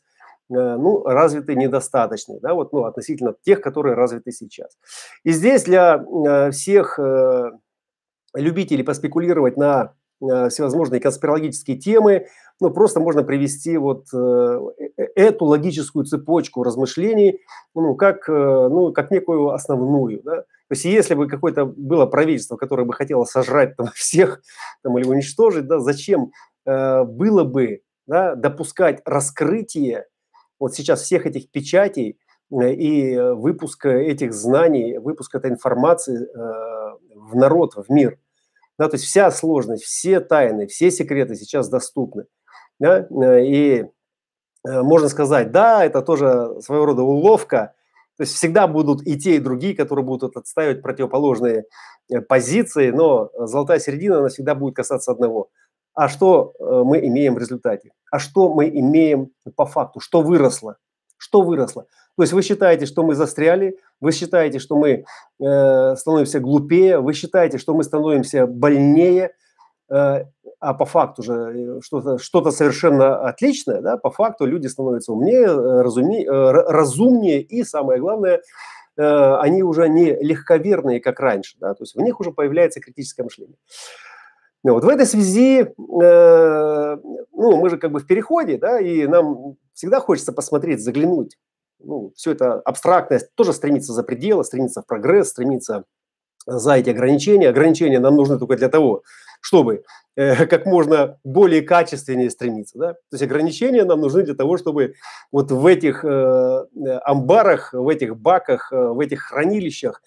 э, 0.50 0.54
ну, 0.54 1.04
развиты 1.04 1.56
недостаточно, 1.56 2.40
да, 2.42 2.54
вот, 2.54 2.74
ну, 2.74 2.86
относительно 2.86 3.36
тех, 3.44 3.62
которые 3.62 3.96
развиты 3.96 4.32
сейчас. 4.32 4.78
И 5.24 5.32
здесь 5.32 5.64
для 5.64 5.98
э, 5.98 6.52
всех 6.52 7.00
любителей 8.34 8.84
поспекулировать 8.84 9.58
на 9.58 9.94
всевозможные 10.20 11.02
конспирологические 11.02 11.78
темы, 11.78 12.28
ну, 12.62 12.70
просто 12.70 13.02
можно 13.02 13.24
привести 13.24 13.76
вот 13.76 14.06
эту 14.14 15.46
логическую 15.46 16.06
цепочку 16.06 16.64
размышлений, 16.64 17.42
ну, 17.76 17.96
как, 17.96 18.28
ну, 18.30 18.94
как 18.94 19.12
некую 19.12 19.50
основную, 19.50 20.22
да, 20.24 20.46
то 20.74 20.76
есть 20.76 20.86
если 20.86 21.14
бы 21.14 21.28
какое-то 21.28 21.66
было 21.66 22.08
правительство, 22.08 22.56
которое 22.56 22.84
бы 22.84 22.94
хотело 22.94 23.26
сожрать 23.26 23.76
там, 23.76 23.88
всех 23.94 24.42
там, 24.82 24.98
или 24.98 25.08
уничтожить, 25.08 25.68
да, 25.68 25.80
зачем 25.80 26.32
э, 26.66 27.04
было 27.04 27.44
бы 27.44 27.82
да, 28.08 28.34
допускать 28.34 29.02
раскрытие 29.06 30.08
вот 30.60 30.74
сейчас 30.74 31.04
всех 31.04 31.28
этих 31.28 31.52
печатей 31.52 32.18
э, 32.52 32.74
и 32.74 33.20
выпуска 33.20 33.90
этих 33.90 34.34
знаний, 34.34 34.98
выпуска 34.98 35.38
этой 35.38 35.52
информации 35.52 36.24
э, 36.24 36.98
в 37.16 37.36
народ, 37.36 37.76
в 37.76 37.92
мир. 37.92 38.18
Да, 38.80 38.90
то 38.90 38.96
есть 38.96 39.06
вся 39.06 39.30
сложность, 39.32 39.84
все 39.84 40.20
тайны, 40.20 40.68
все 40.68 40.90
секреты 40.90 41.36
сейчас 41.36 41.70
доступны. 41.70 42.26
Да, 42.80 43.08
э, 43.08 43.46
и 43.46 43.86
э, 44.68 44.82
можно 44.82 45.10
сказать, 45.10 45.52
да, 45.52 45.86
это 45.86 46.02
тоже 46.02 46.60
своего 46.62 46.86
рода 46.86 47.04
уловка, 47.04 47.74
то 48.18 48.24
есть 48.24 48.34
всегда 48.34 48.68
будут 48.68 49.06
и 49.08 49.18
те, 49.18 49.36
и 49.36 49.40
другие, 49.40 49.76
которые 49.76 50.06
будут 50.06 50.38
отстаивать 50.38 50.82
противоположные 50.82 51.66
э, 52.12 52.22
позиции, 52.22 52.90
но 52.90 53.30
золотая 53.38 53.80
середина, 53.80 54.20
она 54.20 54.30
всегда 54.30 54.56
будет 54.56 54.76
касаться 54.76 55.12
одного. 55.12 55.50
А 55.96 56.10
что 56.10 56.54
мы 56.60 57.06
имеем 57.06 57.36
в 57.36 57.38
результате? 57.38 57.92
А 58.10 58.18
что 58.18 58.52
мы 58.52 58.68
имеем 58.68 59.30
по 59.56 59.68
факту? 59.68 60.00
Что 60.00 60.24
выросло? 60.24 60.78
Что 61.24 61.42
выросло? 61.42 61.86
То 62.18 62.24
есть 62.24 62.34
вы 62.34 62.42
считаете, 62.42 62.86
что 62.86 63.02
мы 63.04 63.16
застряли, 63.16 63.80
вы 64.02 64.12
считаете, 64.12 64.60
что 64.60 64.76
мы 64.76 65.06
э, 65.40 65.96
становимся 65.96 66.42
глупее, 66.42 67.00
вы 67.00 67.14
считаете, 67.14 67.58
что 67.58 67.74
мы 67.74 67.86
становимся 67.86 68.46
больнее, 68.46 69.32
э, 69.90 70.26
а 70.60 70.74
по 70.74 70.86
факту 70.86 71.24
же 71.24 71.34
э, 71.34 71.80
что-то 71.82 72.18
что 72.18 72.52
совершенно 72.52 73.26
отличное, 73.26 73.80
да, 73.80 73.96
по 73.96 74.12
факту 74.12 74.46
люди 74.46 74.68
становятся 74.68 75.14
умнее, 75.14 75.46
э, 75.46 75.82
разумнее, 75.82 76.26
э, 76.26 76.52
разумнее 76.52 77.42
и, 77.42 77.64
самое 77.64 78.02
главное, 78.02 78.42
они 78.96 79.64
уже 79.64 79.90
не 79.90 80.14
легковерные, 80.14 81.00
как 81.00 81.20
раньше, 81.20 81.56
да, 81.60 81.74
то 81.74 81.84
есть 81.84 81.96
в 81.96 82.00
них 82.02 82.20
уже 82.20 82.32
появляется 82.32 82.82
критическое 82.82 83.24
мышление. 83.24 83.56
Вот 84.72 84.86
в 84.86 84.88
этой 84.88 85.06
связи, 85.06 85.62
э, 85.62 86.98
ну, 87.34 87.58
мы 87.58 87.70
же 87.70 87.78
как 87.78 87.92
бы 87.92 88.00
в 88.00 88.08
переходе, 88.08 88.58
да, 88.58 88.80
и 88.80 89.06
нам 89.08 89.58
всегда 89.74 90.00
хочется 90.00 90.32
посмотреть, 90.32 90.82
заглянуть. 90.82 91.38
Ну, 91.80 92.14
все 92.16 92.32
это 92.32 92.62
абстрактность 92.62 93.36
тоже 93.36 93.52
стремится 93.52 93.92
за 93.92 94.04
пределы, 94.04 94.46
стремится 94.46 94.82
в 94.82 94.86
прогресс, 94.86 95.30
стремится 95.30 95.84
за 96.46 96.74
эти 96.74 96.90
ограничения. 96.90 97.50
Ограничения 97.50 98.00
нам 98.00 98.16
нужны 98.16 98.40
только 98.40 98.56
для 98.56 98.70
того, 98.70 99.04
чтобы 99.42 99.84
э, 100.16 100.46
как 100.46 100.66
можно 100.66 101.20
более 101.26 101.62
качественнее 101.62 102.30
стремиться. 102.30 102.78
Да? 102.78 102.94
То 102.94 103.00
есть 103.14 103.24
ограничения 103.24 103.84
нам 103.84 104.00
нужны 104.00 104.24
для 104.24 104.36
того, 104.36 104.58
чтобы 104.58 104.96
вот 105.32 105.52
в 105.52 105.66
этих 105.66 106.06
э, 106.06 106.66
амбарах, 107.04 107.74
в 107.74 107.90
этих 107.90 108.18
баках, 108.18 108.72
э, 108.72 108.76
в 108.78 109.00
этих 109.02 109.24
хранилищах 109.24 110.02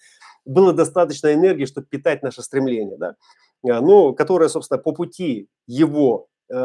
было 0.45 0.73
достаточно 0.73 1.33
энергии, 1.33 1.65
чтобы 1.65 1.87
питать 1.87 2.23
наше 2.23 2.41
стремление, 2.41 2.97
да? 2.97 3.15
Э, 3.63 3.79
ну, 3.79 4.13
которое, 4.13 4.49
собственно, 4.49 4.77
по 4.77 4.91
пути 4.91 5.49
его 5.67 6.27
э, 6.49 6.55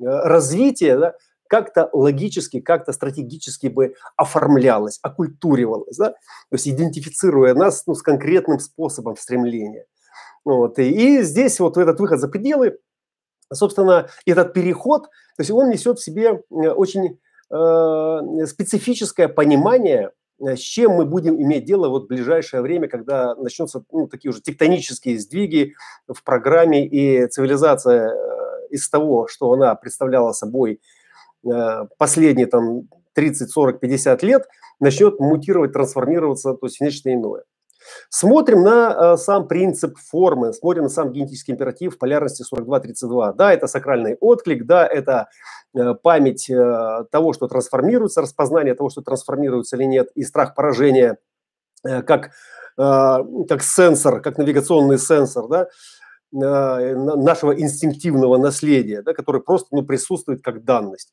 развития 0.00 0.98
да, 0.98 1.14
как-то 1.48 1.90
логически, 1.92 2.60
как-то 2.60 2.92
стратегически 2.92 3.66
бы 3.66 3.94
оформлялось, 4.16 5.00
оккультуривалось, 5.02 5.96
да? 5.96 6.10
то 6.10 6.52
есть 6.52 6.68
идентифицируя 6.68 7.54
нас 7.54 7.86
ну, 7.86 7.94
с 7.94 8.02
конкретным 8.02 8.60
способом 8.60 9.16
стремления. 9.16 9.86
Вот. 10.44 10.78
И, 10.78 11.18
и 11.18 11.22
здесь 11.22 11.58
вот 11.58 11.76
этот 11.76 11.98
выход 11.98 12.20
за 12.20 12.28
пределы, 12.28 12.78
собственно, 13.52 14.08
этот 14.26 14.52
переход, 14.52 15.04
то 15.36 15.40
есть 15.40 15.50
он 15.50 15.70
несет 15.70 15.98
в 15.98 16.04
себе 16.04 16.42
э, 16.50 16.68
очень 16.68 17.18
э, 17.52 18.46
специфическое 18.46 19.26
понимание, 19.26 20.08
э, 20.08 20.19
с 20.40 20.58
чем 20.58 20.92
мы 20.92 21.04
будем 21.04 21.40
иметь 21.40 21.64
дело 21.64 21.88
вот 21.88 22.04
в 22.04 22.08
ближайшее 22.08 22.62
время, 22.62 22.88
когда 22.88 23.34
начнутся 23.34 23.84
ну, 23.92 24.08
такие 24.08 24.30
уже 24.30 24.40
тектонические 24.40 25.18
сдвиги 25.18 25.74
в 26.08 26.22
программе, 26.24 26.86
и 26.86 27.26
цивилизация 27.28 28.08
э, 28.08 28.68
из 28.70 28.88
того, 28.88 29.26
что 29.28 29.52
она 29.52 29.74
представляла 29.74 30.32
собой 30.32 30.80
э, 31.44 31.86
последние 31.98 32.46
там 32.46 32.88
30, 33.12 33.50
40, 33.50 33.80
50 33.80 34.22
лет, 34.22 34.48
начнет 34.80 35.20
мутировать, 35.20 35.72
трансформироваться, 35.72 36.54
то 36.54 36.66
есть 36.66 36.80
нечто 36.80 37.12
иное. 37.12 37.42
Смотрим 38.08 38.62
на 38.62 39.14
э, 39.14 39.16
сам 39.16 39.46
принцип 39.48 39.96
формы, 39.98 40.52
смотрим 40.52 40.84
на 40.84 40.88
сам 40.88 41.12
генетический 41.12 41.54
императив 41.54 41.98
полярности 41.98 42.44
42-32. 42.52 43.34
Да, 43.34 43.52
это 43.52 43.66
сакральный 43.66 44.16
отклик, 44.20 44.66
да, 44.66 44.86
это 44.86 45.28
э, 45.74 45.94
память 45.94 46.48
э, 46.50 47.04
того, 47.10 47.32
что 47.32 47.48
трансформируется, 47.48 48.22
распознание 48.22 48.74
того, 48.74 48.90
что 48.90 49.02
трансформируется 49.02 49.76
или 49.76 49.84
нет, 49.84 50.08
и 50.14 50.22
страх 50.24 50.54
поражения 50.54 51.18
э, 51.84 52.02
как, 52.02 52.30
э, 52.78 53.18
как 53.48 53.62
сенсор, 53.62 54.20
как 54.20 54.38
навигационный 54.38 54.98
сенсор, 54.98 55.48
да, 55.48 55.68
э, 56.32 56.94
нашего 56.94 57.58
инстинктивного 57.58 58.36
наследия, 58.36 59.02
да, 59.02 59.14
который 59.14 59.40
просто 59.40 59.68
ну, 59.72 59.82
присутствует 59.82 60.42
как 60.42 60.64
данность. 60.64 61.12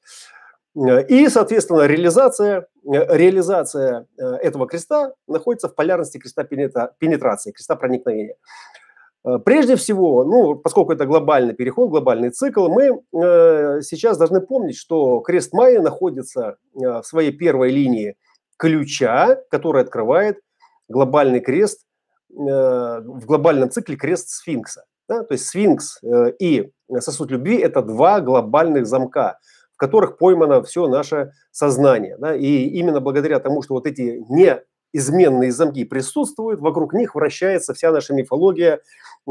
Э, 0.78 1.06
и, 1.08 1.28
соответственно, 1.30 1.88
реализация, 1.88 2.68
э, 2.86 3.18
реализация 3.18 4.06
э, 4.18 4.24
этого 4.24 4.68
креста 4.68 5.14
находится 5.28 5.70
в 5.70 5.76
полярности 5.76 6.18
креста 6.18 6.44
пенетрации, 6.44 7.52
креста 7.52 7.76
проникновения. 7.76 8.36
Прежде 9.44 9.76
всего, 9.76 10.24
ну, 10.24 10.56
поскольку 10.56 10.94
это 10.94 11.06
глобальный 11.06 11.54
переход, 11.54 11.90
глобальный 11.90 12.30
цикл, 12.30 12.70
мы 12.70 13.02
сейчас 13.84 14.18
должны 14.18 14.40
помнить, 14.40 14.78
что 14.78 15.20
крест 15.20 15.52
Майя 15.52 15.82
находится 15.82 16.56
в 16.74 17.04
своей 17.04 17.34
первой 17.34 17.72
линии 17.72 18.16
ключа, 18.58 19.38
который 19.50 19.82
открывает 19.82 20.40
глобальный 20.88 21.42
крест 21.42 21.82
в 22.30 23.26
глобальном 23.26 23.70
цикле 23.70 23.98
крест 23.98 24.30
сфинкса. 24.30 24.86
Да? 25.10 25.24
То 25.24 25.34
есть 25.34 25.48
сфинкс 25.48 26.00
и 26.40 26.72
сосуд 27.00 27.30
любви– 27.30 27.58
это 27.60 27.82
два 27.82 28.22
глобальных 28.22 28.86
замка– 28.86 29.40
в 29.78 29.80
которых 29.80 30.18
поймано 30.18 30.64
все 30.64 30.88
наше 30.88 31.34
сознание. 31.52 32.18
Да? 32.18 32.36
И 32.36 32.66
именно 32.66 33.00
благодаря 33.00 33.40
тому, 33.40 33.62
что 33.62 33.76
вот 33.76 33.86
эти 33.86 34.24
неизменные 34.28 35.52
замки 35.52 35.86
присутствуют, 35.86 36.62
вокруг 36.62 36.94
них 36.94 37.14
вращается 37.14 37.76
вся 37.76 37.92
наша 37.92 38.16
мифология 38.16 38.82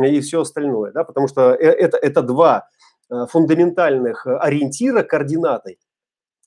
и 0.01 0.21
все 0.21 0.43
остальное. 0.43 0.93
Да? 0.93 1.03
Потому 1.03 1.27
что 1.27 1.53
э, 1.53 1.57
это, 1.57 1.97
это 1.97 2.23
два 2.23 2.69
э, 3.11 3.27
фундаментальных 3.29 4.25
ориентира, 4.25 5.03
координаты, 5.03 5.79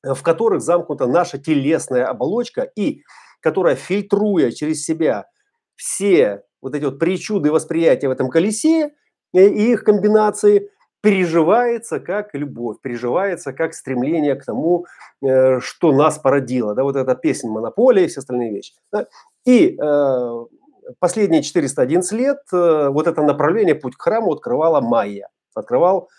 в 0.01 0.23
которых 0.23 0.61
замкнута 0.61 1.05
наша 1.05 1.37
телесная 1.37 2.05
оболочка 2.05 2.61
и 2.61 3.03
которая, 3.41 3.75
фильтруя 3.75 4.51
через 4.51 4.85
себя 4.85 5.25
все 5.75 6.43
вот 6.61 6.73
эти 6.73 6.85
вот 6.85 6.99
причуды 6.99 7.51
восприятия 7.51 8.07
в 8.07 8.11
этом 8.11 8.29
колесе 8.29 8.93
э, 9.33 9.45
и 9.45 9.73
их 9.73 9.83
комбинации, 9.83 10.69
переживается 11.01 11.99
как 11.99 12.33
любовь, 12.35 12.77
переживается 12.81 13.53
как 13.53 13.73
стремление 13.73 14.35
к 14.35 14.45
тому, 14.45 14.85
э, 15.21 15.59
что 15.59 15.91
нас 15.91 16.17
породило. 16.17 16.75
Да, 16.75 16.83
вот 16.83 16.95
эта 16.95 17.15
песня 17.15 17.49
«Монополия» 17.49 18.05
и 18.05 18.07
все 18.07 18.19
остальные 18.19 18.51
вещи. 18.51 18.73
Да. 18.91 19.07
И 19.45 19.77
э, 19.81 20.45
последние 20.99 21.41
411 21.41 22.11
лет 22.11 22.39
э, 22.51 22.89
вот 22.89 23.07
это 23.07 23.21
направление, 23.21 23.75
путь 23.75 23.95
к 23.95 24.01
храму 24.01 24.33
открывала 24.33 24.81
Майя. 24.81 25.29
Открывал 25.53 26.09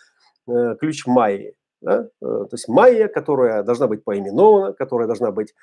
э, 0.47 0.75
ключ 0.79 1.05
Майи. 1.05 1.53
Да? 1.81 2.03
Э, 2.03 2.07
то 2.19 2.49
есть 2.51 2.67
Майя, 2.67 3.07
которая 3.07 3.61
должна 3.63 3.87
быть 3.87 4.03
поименована, 4.03 4.73
которая 4.73 5.07
должна 5.07 5.31
быть 5.31 5.53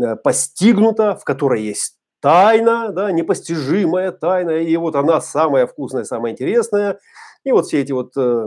э, 0.00 0.14
постигнута, 0.14 1.16
в 1.16 1.24
которой 1.24 1.62
есть 1.62 1.96
тайна, 2.20 2.92
да, 2.92 3.10
непостижимая 3.10 4.12
тайна, 4.12 4.50
и 4.50 4.76
вот 4.76 4.94
она 4.94 5.22
самая 5.22 5.66
вкусная, 5.66 6.04
самая 6.04 6.32
интересная– 6.32 7.00
и 7.44 7.52
вот 7.52 7.66
все 7.66 7.80
эти 7.80 7.92
вот 7.92 8.12
э, 8.16 8.46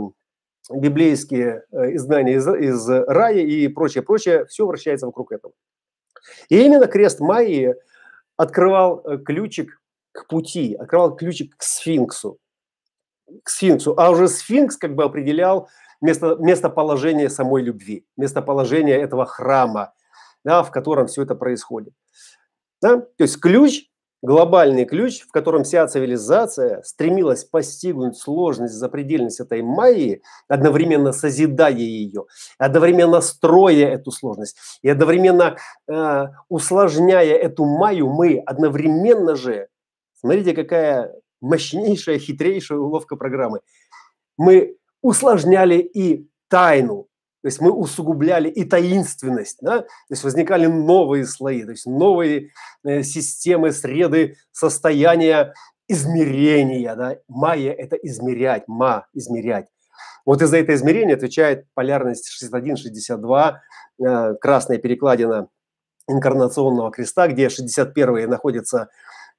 библейские 0.71 1.63
э, 1.71 1.95
изгнания 1.95 2.37
из, 2.37 2.47
из 2.47 2.87
рая 2.89 3.39
и 3.39 3.67
прочее, 3.67 4.03
прочее, 4.03 4.45
все 4.45 4.65
вращается 4.65 5.05
вокруг 5.05 5.31
этого. 5.31 5.53
И 6.49 6.63
именно 6.63 6.87
крест 6.87 7.19
Майи 7.19 7.75
открывал 8.37 9.01
э, 9.05 9.17
ключик 9.17 9.81
к 10.11 10.27
пути, 10.27 10.75
открывал 10.75 11.15
ключик 11.15 11.57
к 11.57 11.63
сфинксу. 11.63 12.37
К 13.43 13.49
сфинксу. 13.49 13.95
А 13.97 14.11
уже 14.11 14.27
сфинкс 14.27 14.77
как 14.77 14.95
бы 14.95 15.03
определял 15.03 15.69
место, 16.01 16.35
местоположение 16.39 17.29
самой 17.29 17.63
любви, 17.63 18.05
местоположение 18.17 18.99
этого 18.99 19.25
храма, 19.25 19.93
да, 20.43 20.61
в 20.63 20.71
котором 20.71 21.07
все 21.07 21.23
это 21.23 21.35
происходит. 21.35 21.93
Да? 22.81 22.97
То 22.97 23.23
есть 23.23 23.39
ключ 23.39 23.85
глобальный 24.23 24.85
ключ, 24.85 25.21
в 25.21 25.31
котором 25.31 25.63
вся 25.65 25.85
цивилизация 25.85 26.81
стремилась 26.83 27.43
постигнуть 27.43 28.17
сложность, 28.17 28.73
запредельность 28.73 29.41
этой 29.41 29.61
майи, 29.61 30.23
одновременно 30.47 31.11
созидая 31.11 31.73
ее, 31.73 32.25
одновременно 32.57 33.19
строя 33.19 33.89
эту 33.89 34.11
сложность 34.11 34.57
и 34.81 34.89
одновременно 34.89 35.57
э, 35.87 36.27
усложняя 36.47 37.35
эту 37.35 37.65
майю, 37.65 38.07
мы 38.07 38.39
одновременно 38.39 39.35
же, 39.35 39.67
смотрите, 40.19 40.53
какая 40.53 41.13
мощнейшая, 41.41 42.17
хитрейшая 42.17 42.79
уловка 42.79 43.17
программы, 43.17 43.59
мы 44.37 44.77
усложняли 45.01 45.79
и 45.79 46.29
тайну 46.47 47.07
то 47.43 47.47
есть 47.47 47.59
мы 47.59 47.71
усугубляли 47.71 48.47
и 48.47 48.63
таинственность, 48.63 49.57
да? 49.61 49.81
то 49.81 49.87
есть 50.09 50.23
возникали 50.23 50.65
новые 50.65 51.25
слои, 51.25 51.65
то 51.65 51.71
есть 51.71 51.85
новые 51.85 52.51
э, 52.85 53.03
системы, 53.03 53.73
среды, 53.73 54.37
состояния 54.53 55.53
измерения. 55.89 56.95
Да? 56.95 57.17
Майя– 57.27 57.73
это 57.77 57.97
измерять, 57.97 58.69
ма– 58.69 59.07
измерять. 59.13 59.67
Вот 60.25 60.41
из-за 60.41 60.55
этого 60.55 60.77
измерения 60.77 61.15
отвечает 61.15 61.65
полярность 61.73 62.31
61-62, 62.41 63.55
э, 64.05 64.35
красная 64.35 64.77
перекладина 64.77 65.49
инкарнационного 66.07 66.91
креста, 66.91 67.27
где 67.27 67.49
61 67.49 68.29
находится 68.29 68.87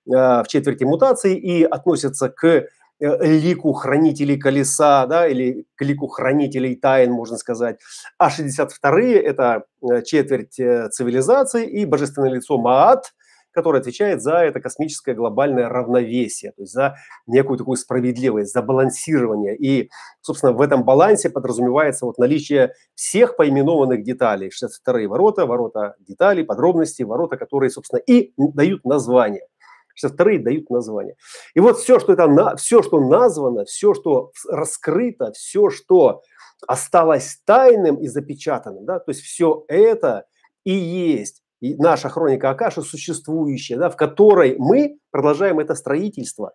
э, 0.06 0.10
в 0.10 0.44
четверти 0.48 0.84
мутации 0.84 1.38
и 1.38 1.64
относится 1.64 2.28
к 2.28 2.68
лику 3.00 3.72
хранителей 3.72 4.38
колеса, 4.38 5.07
да, 5.07 5.26
или 5.26 5.66
к 5.76 5.83
лику 5.83 6.07
хранителей 6.07 6.76
тайн, 6.76 7.12
можно 7.12 7.37
сказать. 7.37 7.78
А 8.18 8.28
62-е– 8.28 9.20
это 9.22 9.64
э, 9.83 10.02
четверть 10.02 10.59
э, 10.59 10.88
цивилизации 10.90 11.68
и 11.68 11.85
божественное 11.85 12.30
лицо 12.30 12.57
Маат, 12.59 13.12
которое 13.54 13.78
отвечает 13.78 14.20
за 14.20 14.38
это 14.38 14.61
космическое 14.61 15.14
глобальное 15.14 15.68
равновесие, 15.68 16.52
то 16.52 16.62
есть 16.62 16.72
за 16.72 16.96
некую 17.26 17.57
такую 17.57 17.76
справедливость, 17.76 18.52
за 18.52 18.62
балансирование. 18.62 19.57
И, 19.57 19.90
собственно, 20.20 20.52
в 20.52 20.61
этом 20.61 20.85
балансе 20.85 21.30
подразумевается 21.30 22.04
вот 22.04 22.18
наличие 22.18 22.72
всех 22.94 23.37
поименованных 23.37 24.02
деталей. 24.02 24.50
62-е 24.50 25.07
ворота, 25.07 25.46
ворота 25.46 25.94
деталей, 26.00 26.44
подробностей, 26.44 27.04
ворота, 27.04 27.37
которые, 27.37 27.70
собственно, 27.70 28.00
и 28.00 28.33
дают 28.37 28.85
название. 28.85 29.46
62 29.94 30.38
дают 30.38 30.70
название. 30.70 31.16
И 31.54 31.61
вот 31.61 31.78
все, 31.78 31.98
что 31.98 32.12
это, 32.12 32.57
все, 32.57 32.83
что 32.83 33.00
названо, 33.00 33.64
все, 33.64 33.94
что 33.94 34.33
раскрыто, 34.48 35.33
все, 35.33 35.70
что 35.70 36.22
осталось 36.66 37.40
тайным 37.44 37.96
и 37.96 38.09
запечатанным, 38.09 38.85
да, 38.85 38.98
то 38.98 39.11
есть 39.11 39.22
все 39.22 39.64
это 39.68 40.26
и 40.64 40.72
есть 40.72 41.44
и 41.64 41.74
наша 41.76 42.11
хроника 42.11 42.50
Акаши 42.50 42.83
существующая, 42.83 43.78
да, 43.78 43.88
в 43.88 43.96
которой 43.96 44.57
мы 44.59 44.98
продолжаем 45.11 45.61
это 45.61 45.74
строительство. 45.74 46.52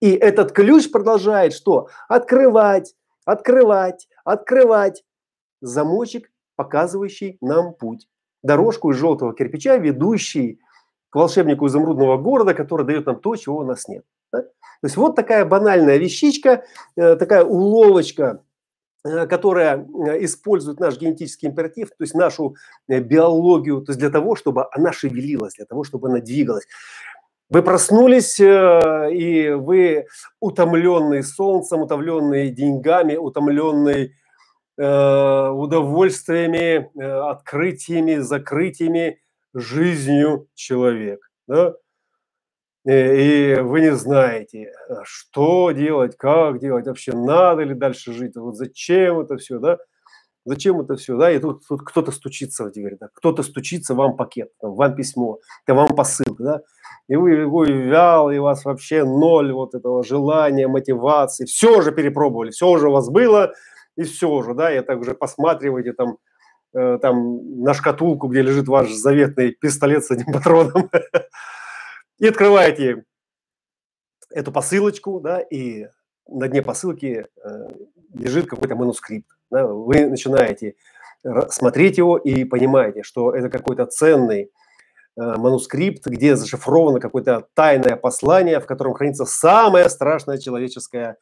И 0.00 0.10
этот 0.10 0.52
ключ 0.52 0.90
продолжает 0.90 1.54
что? 1.54 1.88
Открывать, 2.08 2.94
открывать, 3.24 4.06
открывать 4.22 5.02
замочек, 5.62 6.30
показывающий 6.56 7.38
нам 7.40 7.72
путь. 7.72 8.06
Дорожку 8.42 8.90
из 8.90 8.96
желтого 8.96 9.34
кирпича, 9.34 9.78
ведущий 9.78 10.60
к 11.10 11.16
волшебнику 11.16 11.66
изумрудного 11.66 12.16
города, 12.16 12.54
который 12.54 12.86
дает 12.86 13.04
нам 13.06 13.20
то, 13.20 13.36
чего 13.36 13.58
у 13.58 13.64
нас 13.64 13.86
нет. 13.88 14.04
Да? 14.32 14.40
То 14.42 14.86
есть 14.86 14.96
вот 14.96 15.14
такая 15.16 15.44
банальная 15.44 15.98
вещичка, 15.98 16.64
э, 16.96 17.16
такая 17.16 17.44
уловочка, 17.44 18.42
э, 19.04 19.26
которая 19.26 19.78
э, 19.78 20.24
использует 20.24 20.80
наш 20.80 20.98
генетический 20.98 21.48
императив, 21.48 21.90
то 21.90 22.02
есть 22.02 22.14
нашу 22.14 22.56
биологию, 22.88 23.82
то 23.82 23.90
есть 23.90 24.00
для 24.00 24.08
того, 24.10 24.36
чтобы 24.36 24.66
она 24.72 24.92
шевелилась, 24.92 25.54
для 25.54 25.66
того, 25.66 25.84
чтобы 25.84 26.08
она 26.08 26.20
двигалась. 26.20 26.66
Вы 27.50 27.62
проснулись, 27.64 28.38
и 28.38 29.50
вы 29.58 30.06
утомленный 30.38 31.24
солнцем, 31.24 31.82
утомленный 31.82 32.48
деньгами, 32.50 33.16
утомленный 33.16 34.14
удовольствиями, 34.76 36.88
открытиями, 37.28 38.18
закрытиями, 38.18 39.18
жизнью 39.54 40.48
человек. 40.54 41.20
Да? 41.46 41.74
И 42.86 43.58
вы 43.60 43.82
не 43.82 43.94
знаете, 43.94 44.72
а, 44.88 45.02
что 45.04 45.70
делать, 45.72 46.16
как 46.16 46.60
делать, 46.60 46.86
вообще 46.86 47.12
надо 47.12 47.62
ли 47.62 47.74
дальше 47.74 48.12
жить, 48.12 48.36
вот 48.36 48.56
зачем 48.56 49.20
это 49.20 49.36
все, 49.36 49.58
да? 49.58 49.78
Зачем 50.46 50.80
это 50.80 50.96
все, 50.96 51.18
да? 51.18 51.30
И 51.30 51.38
тут, 51.38 51.62
тут 51.68 51.82
кто-то 51.82 52.10
стучится 52.10 52.64
в 52.64 52.72
дверь, 52.72 52.96
да? 52.98 53.08
кто-то 53.12 53.42
стучится, 53.42 53.94
вам 53.94 54.16
пакет, 54.16 54.50
там, 54.58 54.74
вам 54.74 54.94
письмо, 54.96 55.40
вам 55.66 55.88
посылка, 55.88 56.42
да? 56.42 56.62
И 57.08 57.16
вы 57.16 57.32
его 57.32 57.64
вял, 57.64 58.30
и 58.30 58.38
у 58.38 58.44
вас 58.44 58.64
вообще 58.64 59.04
ноль 59.04 59.52
вот 59.52 59.74
этого 59.74 60.02
желания, 60.02 60.66
мотивации, 60.66 61.44
все 61.44 61.78
уже 61.78 61.92
перепробовали, 61.92 62.50
все 62.50 62.66
уже 62.66 62.88
у 62.88 62.92
вас 62.92 63.10
было, 63.10 63.52
и 63.96 64.04
все 64.04 64.30
уже, 64.30 64.54
да, 64.54 64.74
и 64.74 64.80
так 64.80 65.00
уже 65.00 65.14
посматриваете 65.14 65.92
там, 65.92 66.16
Э, 66.72 66.98
там 67.02 67.62
на 67.62 67.74
шкатулку, 67.74 68.28
где 68.28 68.42
лежит 68.42 68.68
ваш 68.68 68.92
заветный 68.92 69.50
пистолет 69.50 70.04
с 70.04 70.10
одним 70.12 70.26
патроном, 70.32 70.88
и 72.18 72.28
открываете 72.28 73.04
эту 74.30 74.52
посылочку, 74.52 75.18
да, 75.20 75.40
и 75.40 75.88
на 76.28 76.46
дне 76.46 76.62
посылки 76.62 77.26
э, 77.44 77.68
лежит 78.14 78.46
какой-то 78.46 78.76
манускрипт. 78.76 79.28
Да, 79.50 79.66
вы 79.66 80.06
начинаете 80.06 80.76
смотреть 81.50 81.98
его 81.98 82.16
и 82.16 82.44
понимаете, 82.44 83.02
что 83.02 83.34
это 83.34 83.50
какой-то 83.50 83.86
ценный 83.86 84.42
э, 84.42 84.48
манускрипт, 85.16 86.06
где 86.06 86.36
зашифровано 86.36 87.00
какое-то 87.00 87.48
тайное 87.54 87.96
послание, 87.96 88.60
в 88.60 88.66
котором 88.66 88.94
хранится 88.94 89.24
самая 89.24 89.88
страшная 89.88 90.38
человеческая 90.38 91.16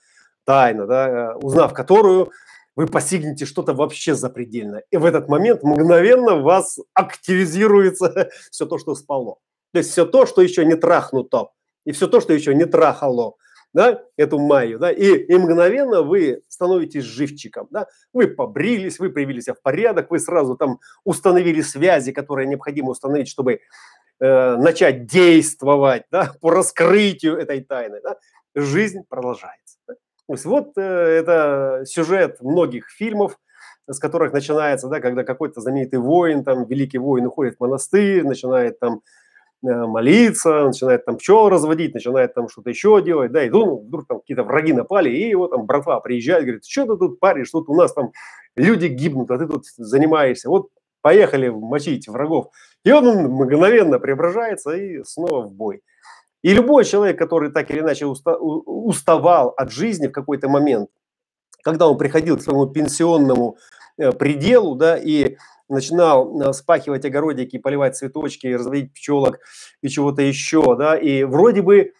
тайна, 0.44 0.86
да, 0.86 1.36
узнав 1.36 1.72
которую, 1.72 2.32
вы 2.78 2.86
постигнете 2.86 3.44
что-то 3.44 3.74
вообще 3.74 4.14
запредельное. 4.14 4.84
И 4.92 4.96
в 4.98 5.04
этот 5.04 5.28
момент 5.28 5.64
мгновенно 5.64 6.36
вас 6.36 6.78
активизируется 6.94 8.30
все 8.52 8.66
то, 8.66 8.78
что 8.78 8.94
спало. 8.94 9.38
То 9.72 9.80
есть 9.80 9.90
все 9.90 10.06
то, 10.06 10.26
что 10.26 10.42
еще 10.42 10.64
не 10.64 10.76
трахнуто, 10.76 11.48
и 11.84 11.90
все 11.90 12.06
то, 12.06 12.20
что 12.20 12.32
еще 12.32 12.54
не 12.54 12.66
трахало, 12.66 13.34
да, 13.72 14.04
эту 14.16 14.38
майю, 14.38 14.78
да, 14.78 14.92
и, 14.92 15.16
и 15.16 15.34
мгновенно 15.34 16.02
вы 16.02 16.42
становитесь 16.46 17.02
живчиком, 17.02 17.66
да, 17.72 17.88
вы 18.12 18.28
побрились, 18.28 19.00
вы 19.00 19.10
привели 19.10 19.42
себя 19.42 19.54
в 19.54 19.60
порядок, 19.60 20.12
вы 20.12 20.20
сразу 20.20 20.56
там 20.56 20.78
установили 21.02 21.62
связи, 21.62 22.12
которые 22.12 22.46
необходимо 22.46 22.90
установить, 22.90 23.26
чтобы 23.26 23.58
э, 24.20 24.56
начать 24.56 25.04
действовать, 25.04 26.04
да, 26.12 26.32
по 26.40 26.50
раскрытию 26.50 27.38
этой 27.38 27.60
тайны, 27.60 28.00
да, 28.04 28.18
жизнь 28.54 29.00
продолжается. 29.08 29.67
То 30.28 30.34
есть 30.34 30.44
вот 30.44 30.72
э, 30.76 30.80
это 30.82 31.84
сюжет 31.86 32.36
многих 32.42 32.90
фильмов, 32.90 33.38
с 33.86 33.98
которых 33.98 34.34
начинается, 34.34 34.88
да, 34.88 35.00
когда 35.00 35.24
какой-то 35.24 35.62
знаменитый 35.62 35.98
воин, 35.98 36.44
там, 36.44 36.66
великий 36.66 36.98
воин 36.98 37.26
уходит 37.26 37.56
в 37.56 37.60
монастырь, 37.60 38.24
начинает 38.24 38.78
там 38.78 39.00
э, 39.66 39.68
молиться, 39.86 40.64
начинает 40.64 41.06
там 41.06 41.16
пчел 41.16 41.48
разводить, 41.48 41.94
начинает 41.94 42.34
там 42.34 42.50
что-то 42.50 42.68
еще 42.68 43.00
делать, 43.02 43.32
да, 43.32 43.42
и 43.42 43.48
ну, 43.48 43.78
вдруг 43.78 44.06
там 44.06 44.20
какие-то 44.20 44.44
враги 44.44 44.74
напали, 44.74 45.08
и 45.08 45.30
его 45.30 45.48
там 45.48 45.64
братва 45.64 45.98
приезжает, 46.00 46.44
говорит, 46.44 46.66
что 46.66 46.84
ты 46.84 46.98
тут 46.98 47.18
паришь, 47.20 47.50
тут 47.50 47.70
у 47.70 47.74
нас 47.74 47.94
там 47.94 48.12
люди 48.54 48.86
гибнут, 48.86 49.30
а 49.30 49.38
ты 49.38 49.46
тут 49.46 49.64
занимаешься, 49.78 50.50
вот 50.50 50.68
поехали 51.00 51.48
мочить 51.48 52.06
врагов. 52.06 52.48
И 52.84 52.92
он 52.92 53.06
мгновенно 53.32 53.98
преображается 53.98 54.72
и 54.72 55.02
снова 55.04 55.46
в 55.46 55.52
бой. 55.52 55.80
И 56.48 56.54
любой 56.54 56.86
человек, 56.86 57.18
который 57.18 57.50
так 57.50 57.70
или 57.70 57.80
иначе 57.80 58.06
уставал 58.06 59.52
от 59.54 59.70
жизни 59.70 60.06
в 60.06 60.12
какой-то 60.12 60.48
момент, 60.48 60.88
когда 61.62 61.86
он 61.86 61.98
приходил 61.98 62.38
к 62.38 62.42
своему 62.42 62.66
пенсионному 62.66 63.58
э, 63.98 64.12
пределу, 64.12 64.74
да, 64.74 64.96
и 64.96 65.36
начинал 65.68 66.40
э, 66.40 66.54
спахивать 66.54 67.04
огородики, 67.04 67.58
поливать 67.58 67.98
цветочки, 67.98 68.46
разводить 68.46 68.94
пчелок 68.94 69.40
и 69.82 69.90
чего-то 69.90 70.22
еще, 70.22 70.74
да, 70.74 70.96
и 70.96 71.24
вроде 71.24 71.60
бы 71.60 71.92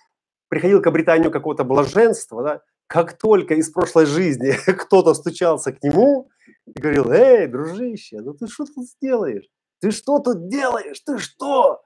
приходил 0.48 0.80
к 0.80 0.86
обретанию 0.86 1.30
какого-то 1.30 1.64
блаженства, 1.64 2.42
да, 2.42 2.62
как 2.86 3.18
только 3.18 3.52
из 3.52 3.70
прошлой 3.70 4.06
жизни 4.06 4.52
кто-то 4.72 5.12
стучался 5.12 5.72
к 5.72 5.82
нему 5.82 6.30
и 6.64 6.80
говорил, 6.80 7.10
эй, 7.10 7.48
дружище, 7.48 8.22
ну 8.22 8.32
ты 8.32 8.46
что 8.46 8.64
тут 8.64 8.86
делаешь? 9.02 9.44
Ты 9.82 9.90
что 9.90 10.20
тут 10.20 10.48
делаешь? 10.48 11.02
Ты 11.04 11.18
что? 11.18 11.82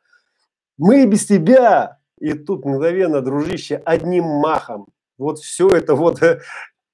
Мы 0.79 1.07
без 1.07 1.27
тебя 1.27 1.99
и 2.21 2.35
тут 2.35 2.65
мгновенно, 2.65 3.21
дружище, 3.21 3.83
одним 3.85 4.25
махом. 4.25 4.87
Вот 5.19 5.39
все 5.39 5.69
это 5.69 5.95
вот 5.95 6.23
э, 6.23 6.41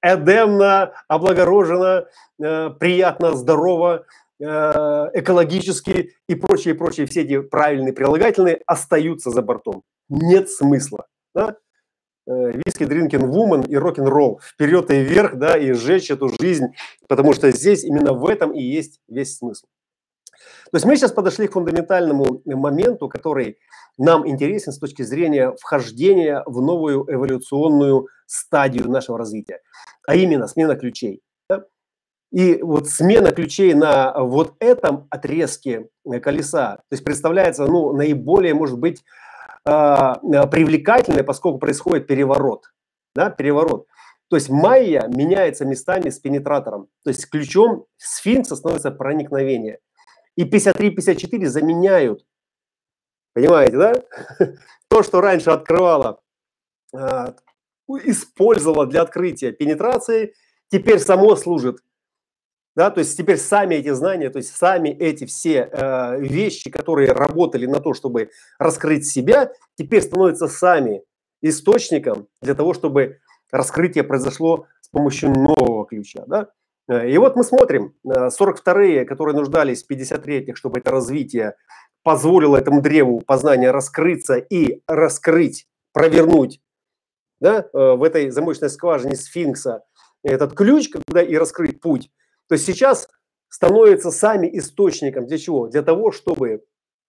эдемно, 0.01 0.93
облагорожено, 1.07 2.07
э, 2.41 2.69
приятно, 2.71 3.35
здорово, 3.35 4.05
э, 4.39 4.45
экологически 4.45 6.13
и 6.27 6.35
прочие, 6.35 6.75
прочие, 6.75 7.07
все 7.07 7.21
эти 7.21 7.39
правильные 7.41 7.93
прилагательные 7.93 8.61
остаются 8.65 9.31
за 9.31 9.41
бортом. 9.41 9.83
Нет 10.09 10.49
смысла. 10.49 11.05
Да? 11.33 11.55
Виски, 12.27 12.85
дринкин, 12.85 13.25
вумен 13.25 13.61
и 13.61 13.75
рок-н-ролл. 13.75 14.39
Вперед 14.43 14.91
и 14.91 15.01
вверх, 15.01 15.35
да, 15.35 15.57
и 15.57 15.71
сжечь 15.71 16.11
эту 16.11 16.29
жизнь, 16.39 16.67
потому 17.07 17.33
что 17.33 17.49
здесь 17.49 17.83
именно 17.83 18.13
в 18.13 18.27
этом 18.27 18.51
и 18.51 18.61
есть 18.61 18.99
весь 19.07 19.37
смысл. 19.37 19.65
То 20.71 20.75
есть 20.75 20.85
мы 20.85 20.95
сейчас 20.95 21.11
подошли 21.11 21.47
к 21.47 21.53
фундаментальному 21.53 22.41
моменту, 22.45 23.09
который 23.09 23.57
нам 23.97 24.27
интересен 24.27 24.71
с 24.71 24.77
точки 24.77 25.01
зрения 25.01 25.53
вхождения 25.59 26.43
в 26.45 26.61
новую 26.61 27.05
эволюционную 27.11 28.07
стадию 28.27 28.89
нашего 28.89 29.17
развития, 29.17 29.61
а 30.07 30.15
именно 30.15 30.47
смена 30.47 30.75
ключей. 30.75 31.21
И 32.31 32.61
вот 32.61 32.87
смена 32.87 33.31
ключей 33.31 33.73
на 33.73 34.13
вот 34.15 34.53
этом 34.59 35.07
отрезке 35.09 35.89
колеса, 36.21 36.75
то 36.75 36.93
есть 36.93 37.03
представляется, 37.03 37.65
ну, 37.65 37.91
наиболее, 37.93 38.53
может 38.53 38.77
быть, 38.77 39.03
э, 39.65 39.71
привлекательной, 39.71 41.23
поскольку 41.23 41.57
происходит 41.57 42.05
переворот, 42.05 42.71
да, 43.15 43.31
переворот. 43.31 43.87
То 44.29 44.35
есть 44.35 44.49
майя 44.49 45.07
меняется 45.07 45.65
местами 45.65 46.09
с 46.09 46.19
пенетратором, 46.19 46.87
то 47.03 47.09
есть 47.09 47.27
ключом 47.27 47.85
сфинкса 47.97 48.55
становится 48.55 48.91
проникновение. 48.91 49.79
И 50.39 50.45
53-54 50.45 51.47
заменяют 51.47 52.25
Понимаете, 53.33 53.77
да? 53.77 53.93
То, 54.87 55.03
что 55.03 55.19
раньше 55.19 55.49
открывало, 55.49 56.21
а, 56.95 57.35
использовало 58.05 58.87
для 58.87 59.01
открытия 59.01 59.51
пенетрации, 59.51 60.33
теперь 60.69 60.99
само 60.99 61.35
служит. 61.35 61.79
Да, 62.73 62.89
то 62.89 62.99
есть 62.99 63.17
теперь 63.17 63.37
сами 63.37 63.75
эти 63.75 63.91
знания, 63.91 64.29
то 64.29 64.37
есть 64.37 64.55
сами 64.55 64.89
эти 64.89 65.25
все 65.25 65.69
э, 65.69 66.21
вещи, 66.21 66.69
которые 66.69 67.11
работали 67.11 67.65
на 67.65 67.81
то, 67.81 67.93
чтобы 67.93 68.29
раскрыть 68.57 69.05
себя, 69.05 69.51
теперь 69.75 70.01
становятся 70.01 70.47
сами 70.47 71.03
источником 71.41 72.29
для 72.41 72.55
того, 72.55 72.73
чтобы 72.73 73.19
раскрытие 73.51 74.05
произошло 74.05 74.67
с 74.79 74.87
помощью 74.87 75.31
нового 75.31 75.85
ключа. 75.85 76.23
Да? 76.27 76.51
Э, 76.89 77.09
и 77.09 77.17
вот 77.17 77.35
мы 77.35 77.43
смотрим, 77.43 77.93
42-е, 78.05 79.03
э, 79.03 79.05
которые 79.05 79.35
нуждались 79.35 79.83
в 79.83 79.91
53-х, 79.91 80.55
чтобы 80.55 80.79
это 80.79 80.91
развитие 80.91 81.55
позволило 82.03 82.57
этому 82.57 82.81
древу 82.81 83.21
познания 83.21 83.71
раскрыться 83.71 84.35
и 84.35 84.81
раскрыть, 84.87 85.67
провернуть 85.93 86.61
да, 87.39 87.67
э, 87.71 87.93
в 87.93 88.03
этой 88.03 88.29
замочной 88.31 88.69
скважине 88.69 89.15
сфинкса 89.15 89.83
этот 90.23 90.53
ключ, 90.53 90.89
когда 90.89 91.21
и 91.21 91.35
раскрыть 91.35 91.79
путь, 91.79 92.11
то 92.47 92.57
сейчас 92.57 93.07
становится 93.49 94.11
сами 94.11 94.49
источником 94.57 95.27
для 95.27 95.37
чего? 95.37 95.67
Для 95.67 95.81
того, 95.81 96.11
чтобы 96.11 96.65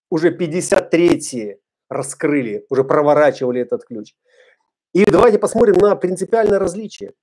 уже 0.09 0.35
53-е 0.35 1.59
раскрыли, 1.89 2.65
уже 2.69 2.83
проворачивали 2.83 3.61
этот 3.61 3.85
ключ. 3.85 4.13
И 4.93 5.05
давайте 5.05 5.39
посмотрим 5.39 5.77
на 5.77 5.95
принципиальное 5.95 6.59
различие. 6.59 7.13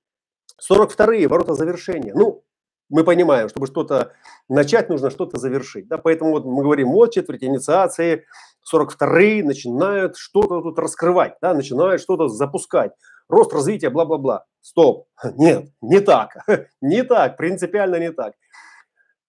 42-е 0.69 1.27
ворота 1.27 1.53
завершения. 1.53 2.13
Ну, 2.13 2.43
мы 2.89 3.03
понимаем, 3.03 3.49
чтобы 3.49 3.67
что-то 3.67 4.13
начать, 4.47 4.89
нужно 4.89 5.09
что-то 5.09 5.37
завершить. 5.37 5.87
Да? 5.87 5.97
Поэтому 5.97 6.31
вот 6.31 6.45
мы 6.45 6.63
говорим, 6.63 6.89
вот 6.89 7.13
четверть 7.13 7.43
инициации, 7.43 8.25
42-е 8.73 9.43
начинают 9.43 10.17
что-то 10.17 10.61
тут 10.61 10.79
раскрывать, 10.79 11.35
да? 11.41 11.53
начинают 11.53 12.01
что-то 12.01 12.27
запускать. 12.27 12.91
Рост, 13.29 13.53
развитие, 13.53 13.91
бла-бла-бла. 13.91 14.45
Стоп. 14.61 15.07
Нет, 15.37 15.69
не 15.81 15.99
так. 15.99 16.37
Не 16.81 17.03
так, 17.03 17.37
принципиально 17.37 17.99
не 17.99 18.11
так. 18.11 18.33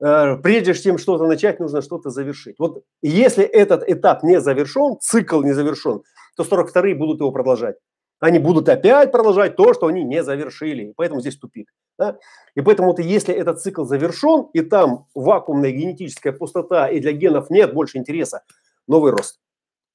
Э, 0.03 0.37
прежде 0.37 0.75
чем 0.75 0.99
что-то 0.99 1.27
начать, 1.27 1.61
нужно 1.61 1.83
что-то 1.83 2.11
завершить. 2.11 2.59
Вот 2.59 2.83
если 3.03 3.45
этот 3.45 3.87
этап 3.87 4.23
не 4.23 4.41
завершен, 4.41 4.99
цикл 5.01 5.43
не 5.43 5.53
завершен, 5.53 6.03
то 6.37 6.43
42-е 6.45 6.95
будут 6.95 7.21
его 7.21 7.31
продолжать 7.33 7.77
они 8.21 8.39
будут 8.39 8.69
опять 8.69 9.11
продолжать 9.11 9.57
то, 9.57 9.73
что 9.75 9.87
они 9.87 10.05
не 10.05 10.23
завершили. 10.23 10.93
Поэтому 10.97 11.21
здесь 11.21 11.37
тупик. 11.37 11.73
Да? 11.99 12.19
И 12.55 12.61
поэтому 12.61 12.89
вот 12.89 13.01
если 13.01 13.35
этот 13.35 13.61
цикл 13.61 13.85
завершен, 13.85 14.49
и 14.53 14.61
там 14.61 15.07
вакуумная 15.15 15.71
генетическая 15.71 16.33
пустота, 16.33 16.89
и 16.89 17.01
для 17.01 17.13
генов 17.13 17.51
нет 17.51 17.73
больше 17.73 17.99
интереса, 17.99 18.43
новый 18.87 19.13
рост. 19.13 19.41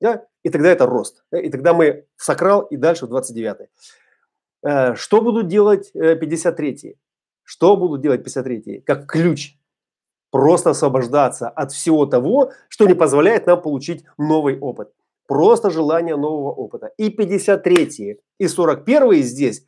Да? 0.01 0.25
И 0.43 0.49
тогда 0.49 0.69
это 0.69 0.88
рост. 0.88 1.23
Да? 1.31 1.39
И 1.39 1.49
тогда 1.49 1.73
мы 1.73 2.05
в 2.15 2.23
сакрал 2.23 2.61
и 2.61 2.77
дальше 2.77 3.05
в 3.05 3.13
29-й. 3.13 3.69
Э, 4.65 4.95
что 4.95 5.21
будут 5.21 5.47
делать 5.47 5.91
53-е? 5.95 6.91
Э, 6.91 6.95
что 7.43 7.77
будут 7.77 8.01
делать 8.01 8.21
53-е? 8.21 8.81
Как 8.81 9.05
ключ. 9.05 9.55
Просто 10.31 10.71
освобождаться 10.71 11.47
от 11.47 11.71
всего 11.71 12.05
того, 12.05 12.51
что 12.67 12.88
не 12.88 12.95
позволяет 12.95 13.45
нам 13.45 13.61
получить 13.61 14.03
новый 14.17 14.59
опыт. 14.59 14.91
Просто 15.27 15.71
желание 15.71 16.15
нового 16.15 16.51
опыта. 16.51 16.91
И 16.97 17.09
53 17.09 18.19
и 18.39 18.47
41 18.47 19.23
здесь 19.23 19.65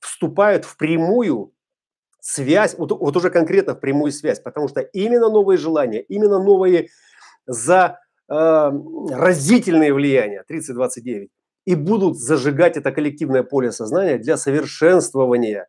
вступают 0.00 0.64
в 0.64 0.76
прямую 0.76 1.52
связь, 2.20 2.76
вот, 2.76 2.92
вот 2.92 3.16
уже 3.16 3.30
конкретно 3.30 3.74
в 3.74 3.80
прямую 3.80 4.12
связь, 4.12 4.40
потому 4.40 4.68
что 4.68 4.80
именно 4.80 5.30
новые 5.30 5.56
желания, 5.56 6.02
именно 6.02 6.38
новые 6.38 6.88
за 7.46 8.00
э, 8.30 8.70
разительные 9.10 9.94
влияния 9.94 10.44
30-29 10.50 11.28
и 11.64 11.74
будут 11.74 12.18
зажигать 12.18 12.76
это 12.76 12.92
коллективное 12.92 13.42
поле 13.42 13.72
сознания 13.72 14.18
для 14.18 14.36
совершенствования, 14.36 15.68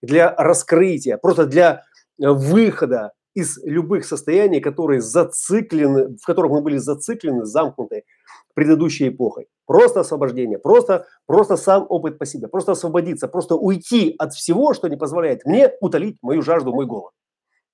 для 0.00 0.34
раскрытия, 0.34 1.18
просто 1.18 1.44
для 1.46 1.84
выхода 2.18 3.12
из 3.34 3.62
любых 3.64 4.06
состояний, 4.06 4.60
которые 4.60 5.02
зациклены, 5.02 6.16
в 6.16 6.24
которых 6.24 6.52
мы 6.52 6.62
были 6.62 6.78
зациклены, 6.78 7.44
замкнуты– 7.44 8.04
предыдущей 8.54 9.08
эпохой. 9.08 9.46
Просто 9.66 10.00
освобождение, 10.00 10.58
просто, 10.58 11.06
просто 11.26 11.56
сам 11.56 11.86
опыт 11.88 12.18
по 12.18 12.26
себе, 12.26 12.48
просто 12.48 12.72
освободиться, 12.72 13.28
просто 13.28 13.54
уйти 13.54 14.14
от 14.18 14.34
всего, 14.34 14.74
что 14.74 14.88
не 14.88 14.96
позволяет 14.96 15.44
мне 15.44 15.72
утолить 15.80 16.18
мою 16.22 16.42
жажду, 16.42 16.72
мой 16.72 16.86
голод. 16.86 17.12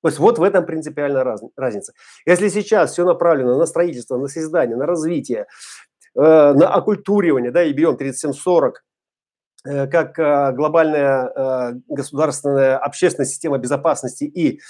То 0.05 0.09
есть 0.09 0.19
вот 0.19 0.39
в 0.39 0.43
этом 0.43 0.67
принципиальная 0.67 1.25
раз, 1.25 1.43
разница. 1.57 1.95
Если 2.27 2.51
сейчас 2.51 2.93
все 2.93 3.07
направлено 3.07 3.57
на 3.57 3.65
строительство, 3.65 4.19
на 4.19 4.29
создание, 4.29 4.77
на 4.77 4.85
развитие, 4.85 5.47
э, 6.15 6.21
на 6.21 6.69
оккультуривание, 6.75 7.51
да, 7.51 7.65
и 7.65 7.73
берем 7.73 7.97
3740, 7.97 8.85
э, 9.65 9.87
как 9.87 10.19
э, 10.19 10.53
глобальная 10.53 11.33
э, 11.35 11.73
государственная 11.89 12.77
общественная 12.77 13.27
система 13.27 13.57
безопасности 13.57 14.25
и 14.25 14.61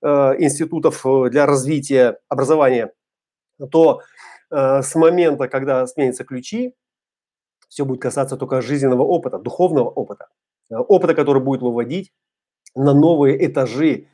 э, 0.00 0.06
институтов 0.38 1.04
для 1.30 1.44
развития 1.44 2.16
образования, 2.30 2.90
то 3.70 4.00
э, 4.00 4.04
с 4.50 4.94
момента, 4.94 5.48
когда 5.48 5.86
сменятся 5.86 6.24
ключи, 6.24 6.74
все 7.68 7.84
будет 7.84 8.00
касаться 8.00 8.36
только 8.36 8.62
жизненного 8.62 9.02
опыта, 9.02 9.38
духовного 9.38 9.90
опыта, 9.90 10.28
э, 10.70 10.76
опыта, 10.76 11.14
который 11.14 11.42
будет 11.42 11.60
выводить 11.60 12.12
на 12.74 12.94
новые 12.94 13.46
этажи 13.46 14.08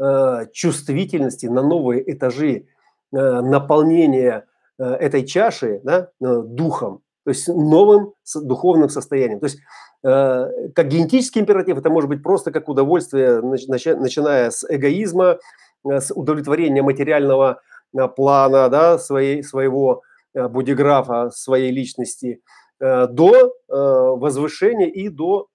Э, 0.00 0.46
чувствительности, 0.52 1.46
на 1.46 1.60
новые 1.60 2.08
этажи 2.12 2.66
э, 3.12 3.16
наполнения 3.40 4.46
э, 4.78 4.84
этой 4.84 5.26
чаши 5.26 5.80
да, 5.82 6.10
духом, 6.20 7.02
то 7.24 7.30
есть 7.30 7.48
новым 7.48 8.12
духовным 8.36 8.90
состоянием. 8.90 9.40
То 9.40 9.46
есть 9.46 9.58
как 10.00 10.86
генетический 10.86 11.40
императив, 11.40 11.76
это 11.76 11.90
может 11.90 12.08
быть 12.08 12.22
просто 12.22 12.52
как 12.52 12.68
удовольствие, 12.68 13.40
начиная 13.40 14.50
с 14.52 14.64
эгоизма, 14.68 15.38
с 15.84 16.14
удовлетворения 16.14 16.82
материального 16.82 17.60
плана 18.16 18.68
да, 18.68 18.98
своей, 18.98 19.42
своего 19.42 20.02
бодиграфа, 20.34 21.30
своей 21.30 21.70
личности, 21.70 22.42
до 22.78 23.54
возвышения 23.68 24.86
и 24.86 25.08
до 25.08 25.48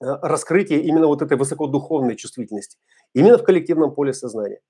раскрытия 0.00 0.78
именно 0.78 1.06
вот 1.06 1.22
этой 1.22 1.38
высокодуховной 1.38 2.16
чувствительности 2.16 2.78
именно 3.14 3.38
в 3.38 3.44
коллективном 3.44 3.94
поле 3.94 4.12
сознания. 4.12 4.60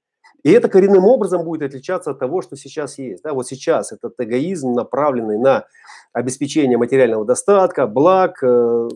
И 0.45 0.53
это 0.53 0.69
коренным 0.69 1.05
образом 1.07 1.43
будет 1.45 1.63
отличаться 1.63 2.13
от 2.13 2.21
того, 2.21 2.43
что 2.43 2.57
сейчас 2.57 2.99
есть. 2.99 3.25
Да, 3.25 3.33
вот 3.33 3.49
сейчас 3.49 3.91
этот 3.91 4.15
эгоизм, 4.19 4.75
направленный 4.75 5.39
на 5.39 5.67
обеспечение 6.13 6.79
материального 6.79 7.25
достатка, 7.25 7.89
благ, 7.89 8.43
э, 8.45 8.89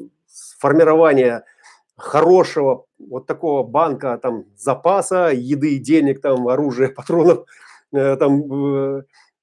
формирование 0.59 1.43
хорошего 2.01 2.87
вот 2.99 3.27
такого 3.27 3.63
банка 3.63 4.19
там 4.19 4.45
запаса, 4.57 5.31
еды, 5.33 5.79
денег, 5.79 6.21
там 6.21 6.49
оружия, 6.49 6.89
патронов, 6.95 7.47
э, 7.93 8.17
там 8.17 8.53
э, 8.53 9.03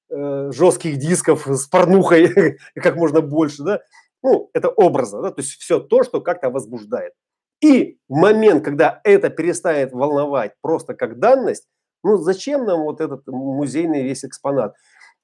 э, 0.09 0.51
жестких 0.51 0.97
дисков 0.97 1.47
с 1.47 1.67
порнухой 1.67 2.57
как 2.75 2.95
можно 2.95 3.21
больше, 3.21 3.63
да. 3.63 3.81
Ну, 4.23 4.49
это 4.53 4.69
образно, 4.69 5.21
да, 5.21 5.31
то 5.31 5.41
есть 5.41 5.53
все 5.53 5.79
то, 5.79 6.03
что 6.03 6.21
как-то 6.21 6.49
возбуждает. 6.49 7.13
И 7.61 7.97
момент, 8.07 8.63
когда 8.63 8.99
это 9.03 9.29
перестает 9.29 9.91
волновать 9.91 10.53
просто 10.61 10.93
как 10.93 11.19
данность, 11.19 11.67
ну 12.03 12.17
зачем 12.17 12.65
нам 12.65 12.83
вот 12.83 13.01
этот 13.01 13.25
музейный 13.27 14.03
весь 14.03 14.25
экспонат? 14.25 14.75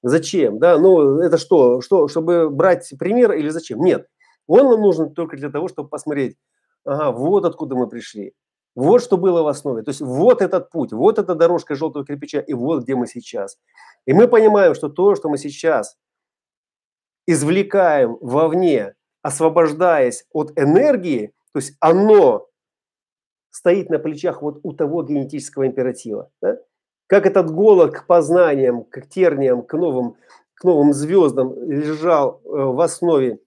Зачем? 0.02 0.58
Да, 0.58 0.78
ну 0.78 1.20
это 1.20 1.38
что, 1.38 1.80
что, 1.80 2.08
чтобы 2.08 2.50
брать 2.50 2.92
пример 2.98 3.32
или 3.32 3.48
зачем? 3.48 3.80
Нет, 3.80 4.06
он 4.46 4.68
нам 4.68 4.80
нужен 4.80 5.14
только 5.14 5.36
для 5.36 5.50
того, 5.50 5.68
чтобы 5.68 5.88
посмотреть, 5.88 6.36
ага, 6.84 7.10
вот 7.10 7.44
откуда 7.44 7.74
мы 7.76 7.88
пришли, 7.88 8.34
вот 8.74 9.02
что 9.02 9.16
было 9.16 9.42
в 9.42 9.48
основе. 9.48 9.82
То 9.82 9.90
есть 9.90 10.00
вот 10.00 10.42
этот 10.42 10.70
путь, 10.70 10.92
вот 10.92 11.18
эта 11.18 11.34
дорожка 11.34 11.74
желтого 11.74 12.04
кирпича, 12.04 12.40
и 12.40 12.54
вот 12.54 12.82
где 12.82 12.96
мы 12.96 13.06
сейчас. 13.06 13.58
И 14.06 14.12
мы 14.12 14.26
понимаем, 14.28 14.74
что 14.74 14.88
то, 14.88 15.14
что 15.14 15.28
мы 15.28 15.38
сейчас 15.38 15.96
извлекаем 17.26 18.18
вовне, 18.20 18.94
освобождаясь 19.22 20.26
от 20.32 20.52
энергии, 20.58 21.32
то 21.52 21.60
есть 21.60 21.76
оно 21.80 22.48
стоит 23.50 23.88
на 23.88 23.98
плечах 23.98 24.42
вот 24.42 24.58
у 24.64 24.72
того 24.72 25.04
генетического 25.04 25.66
императива. 25.66 26.30
Да? 26.42 26.58
Как 27.06 27.26
этот 27.26 27.50
голод 27.50 27.94
к 27.94 28.06
познаниям, 28.06 28.84
к 28.84 29.06
терниям, 29.08 29.62
к 29.62 29.72
новым, 29.74 30.16
к 30.54 30.64
новым 30.64 30.92
звездам 30.92 31.54
лежал 31.70 32.40
э, 32.44 32.48
в 32.48 32.80
основе 32.80 33.38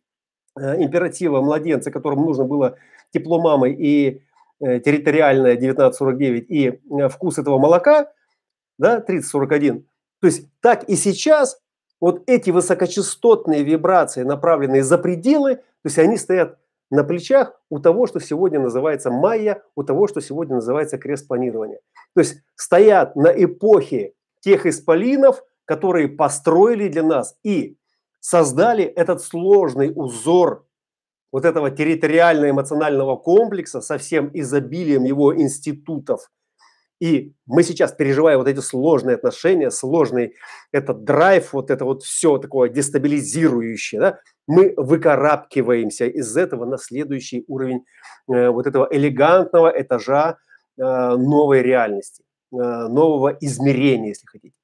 э, 0.58 0.82
императива 0.82 1.41
младенца, 1.41 1.91
которому 1.91 2.26
нужно 2.26 2.45
было 2.45 2.78
тепло 3.11 3.41
мамы 3.41 3.71
и 3.71 4.21
э, 4.59 4.79
территориальное 4.79 5.53
1949 5.53 6.45
и 6.49 6.79
вкус 7.09 7.37
этого 7.37 7.57
молока, 7.57 8.11
да, 8.77 8.99
3041. 9.01 9.85
То 10.19 10.27
есть 10.27 10.47
так 10.61 10.83
и 10.85 10.95
сейчас 10.95 11.59
вот 11.99 12.23
эти 12.27 12.49
высокочастотные 12.49 13.63
вибрации, 13.63 14.23
направленные 14.23 14.83
за 14.83 14.97
пределы, 14.97 15.55
то 15.55 15.85
есть 15.85 15.97
они 15.99 16.17
стоят 16.17 16.57
на 16.89 17.03
плечах 17.03 17.59
у 17.69 17.79
того, 17.79 18.07
что 18.07 18.19
сегодня 18.19 18.59
называется 18.59 19.11
майя, 19.11 19.63
у 19.75 19.83
того, 19.83 20.07
что 20.07 20.21
сегодня 20.21 20.55
называется 20.55 20.97
крест 20.97 21.27
планирования. 21.27 21.79
То 22.13 22.21
есть 22.21 22.41
стоят 22.55 23.15
на 23.15 23.27
эпохе 23.27 24.13
тех 24.41 24.65
исполинов, 24.65 25.43
которые 25.65 26.07
построили 26.07 26.87
для 26.87 27.03
нас 27.03 27.35
и 27.43 27.77
создали 28.19 28.85
этот 28.85 29.21
сложный 29.21 29.91
узор 29.93 30.65
вот 31.38 31.45
этого 31.45 31.69
территориально-эмоционального 31.69 33.15
комплекса 33.15 33.80
со 33.80 34.00
всем 34.00 34.32
изобилием 34.34 35.04
его 35.04 35.39
институтов, 35.39 36.32
и 37.00 37.34
мы 37.45 37.62
сейчас, 37.62 37.91
переживая 37.91 38.39
вот 38.39 38.47
эти 38.47 38.60
сложные 38.60 39.17
отношения, 39.17 39.69
сложный 39.69 40.34
этот 40.71 41.04
драйв, 41.04 41.54
вот 41.54 41.69
это 41.69 41.86
вот 41.86 42.02
все 42.02 42.39
такое 42.39 42.69
дестабилизирующее, 42.69 44.02
да, 44.02 44.19
мы 44.47 44.73
выкарабкиваемся 44.78 46.08
из 46.08 46.36
этого 46.36 46.65
на 46.65 46.80
следующий 46.80 47.45
уровень 47.47 47.86
э, 48.28 48.50
вот 48.50 48.65
этого 48.65 48.88
элегантного 48.89 49.71
этажа 49.80 50.39
э, 50.76 50.82
новой 50.82 51.62
реальности, 51.62 52.23
э, 52.52 52.56
нового 52.56 53.38
измерения, 53.41 54.08
если 54.08 54.26
хотите. 54.26 54.56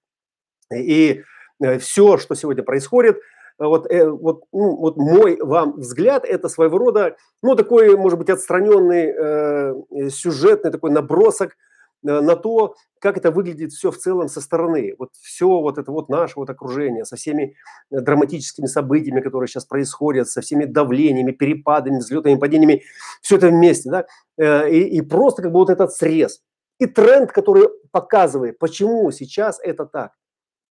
И 0.75 1.21
э, 1.63 1.77
все, 1.77 2.17
что 2.17 2.33
сегодня 2.33 2.63
происходит, 2.63 3.19
вот, 3.59 3.91
э, 3.91 4.09
вот, 4.09 4.43
ну, 4.51 4.75
вот 4.77 4.97
мой 4.97 5.37
вам 5.41 5.73
взгляд, 5.77 6.25
это 6.25 6.49
своего 6.49 6.77
рода, 6.77 7.15
ну, 7.41 7.55
такой, 7.55 7.95
может 7.97 8.19
быть, 8.19 8.29
отстраненный 8.29 9.13
э, 9.15 10.09
сюжетный 10.09 10.71
такой 10.71 10.91
набросок– 10.91 11.55
Э, 12.05 12.21
на 12.21 12.35
то, 12.35 12.75
как 12.99 13.17
это 13.17 13.31
выглядит 13.31 13.71
все 13.71 13.91
в 13.91 13.97
целом 13.97 14.27
со 14.27 14.41
стороны. 14.41 14.95
Вот 14.97 15.09
все 15.19 15.47
вот 15.47 15.77
это 15.77 15.91
вот 15.91 16.09
наше 16.09 16.33
вот 16.37 16.49
окружение 16.49 17.05
со 17.05 17.15
всеми 17.15 17.55
э, 17.91 17.99
драматическими 17.99 18.65
событиями, 18.65 19.21
которые 19.21 19.47
сейчас 19.47 19.65
происходят, 19.65 20.29
со 20.29 20.41
всеми 20.41 20.65
давлениями, 20.65 21.31
перепадами, 21.31 21.97
взлетами, 21.97 22.35
падениями, 22.35 22.83
все 23.21 23.37
это 23.37 23.47
вместе, 23.47 23.89
да, 23.89 24.05
э, 24.37 24.69
и, 24.69 24.97
и 24.97 25.01
просто 25.01 25.41
как 25.41 25.51
бы 25.51 25.59
вот 25.59 25.69
этот 25.69 25.93
срез. 25.93 26.41
И 26.79 26.85
тренд, 26.85 27.31
который 27.31 27.69
показывает, 27.91 28.57
почему 28.59 29.11
сейчас 29.11 29.59
это 29.63 29.85
так. 29.85 30.11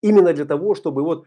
Именно 0.03 0.33
для 0.33 0.45
того, 0.45 0.75
чтобы 0.75 1.03
вот 1.03 1.25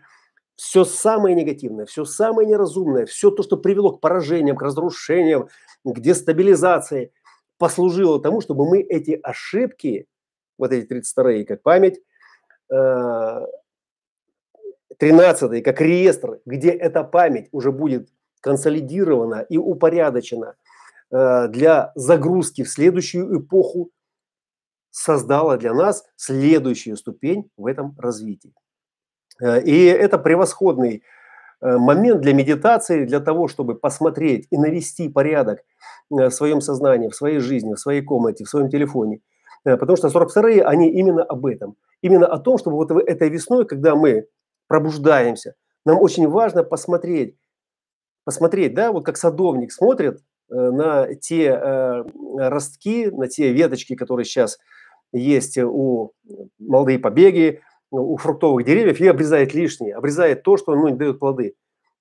все 0.55 0.85
самое 0.85 1.35
негативное, 1.35 1.85
все 1.85 2.05
самое 2.05 2.47
неразумное, 2.47 3.05
все 3.05 3.31
то, 3.31 3.43
что 3.43 3.57
привело 3.57 3.91
к 3.91 4.01
поражениям, 4.01 4.55
к 4.55 4.61
разрушениям, 4.61 5.49
к 5.83 5.99
дестабилизации– 5.99 7.11
послужило 7.57 8.21
тому, 8.21 8.41
чтобы 8.41 8.67
мы 8.67 8.81
эти 8.81 9.19
ошибки, 9.21 10.07
вот 10.57 10.71
эти 10.71 10.85
32 10.85 11.43
как 11.45 11.61
память, 11.61 12.01
13 12.69 13.49
э, 14.99 15.61
как 15.61 15.81
реестр, 15.81 16.39
где 16.45 16.69
эта 16.69 17.03
память 17.03 17.49
уже 17.51 17.71
будет 17.71 18.09
консолидирована 18.41 19.45
и 19.49 19.57
упорядочена 19.57 20.55
э, 21.11 21.47
для 21.49 21.91
загрузки 21.95 22.63
в 22.63 22.69
следующую 22.69 23.39
эпоху, 23.39 23.91
создала 24.89 25.57
для 25.57 25.73
нас 25.73 26.05
следующую 26.15 26.95
ступень 26.95 27.49
в 27.57 27.65
этом 27.65 27.95
развитии. 27.99 28.53
Э, 29.41 29.61
и 29.61 29.85
это 29.85 30.17
превосходный 30.17 31.03
момент 31.61 32.21
для 32.21 32.33
медитации, 32.33 33.05
для 33.05 33.21
того, 33.21 33.47
чтобы 33.47 33.75
посмотреть 33.75 34.45
и 34.51 34.57
навести 34.57 35.09
порядок 35.09 35.61
Э, 36.11 36.29
в 36.29 36.31
своем 36.31 36.61
сознании, 36.61 37.09
в 37.09 37.15
своей 37.15 37.39
жизни, 37.39 37.73
в 37.73 37.79
своей 37.79 38.01
комнате, 38.01 38.43
в 38.43 38.49
своем 38.49 38.69
телефоне. 38.69 39.21
Э, 39.65 39.77
потому 39.77 39.97
что 39.97 40.07
42-е, 40.07 40.63
они 40.63 40.91
именно 40.91 41.23
об 41.23 41.45
этом. 41.45 41.75
Именно 42.01 42.27
о 42.27 42.37
том, 42.37 42.57
чтобы 42.57 42.77
вот 42.77 42.91
этой 42.91 43.29
весной, 43.29 43.65
когда 43.65 43.95
мы 43.95 44.27
пробуждаемся, 44.67 45.55
нам 45.85 45.99
очень 45.99 46.27
важно 46.27 46.63
посмотреть, 46.63 47.35
посмотреть, 48.23 48.73
да, 48.73 48.91
вот 48.91 49.05
как 49.05 49.17
садовник 49.17 49.71
смотрит 49.71 50.19
э, 50.51 50.55
на 50.55 51.15
те 51.15 51.45
э, 51.47 52.03
ростки, 52.37 53.07
на 53.07 53.27
те 53.27 53.51
веточки, 53.51 53.95
которые 53.95 54.25
сейчас 54.25 54.59
есть 55.11 55.57
у 55.57 56.11
молодые 56.59 56.99
побеги, 56.99 57.61
у 57.91 58.17
фруктовых 58.17 58.65
деревьев 58.65 58.99
и 58.99 59.07
обрезает 59.07 59.53
лишнее, 59.53 59.95
обрезает 59.95 60.43
то, 60.43 60.57
что 60.57 60.75
ну, 60.75 60.89
не 60.89 60.95
дает 60.95 61.19
плоды 61.19 61.55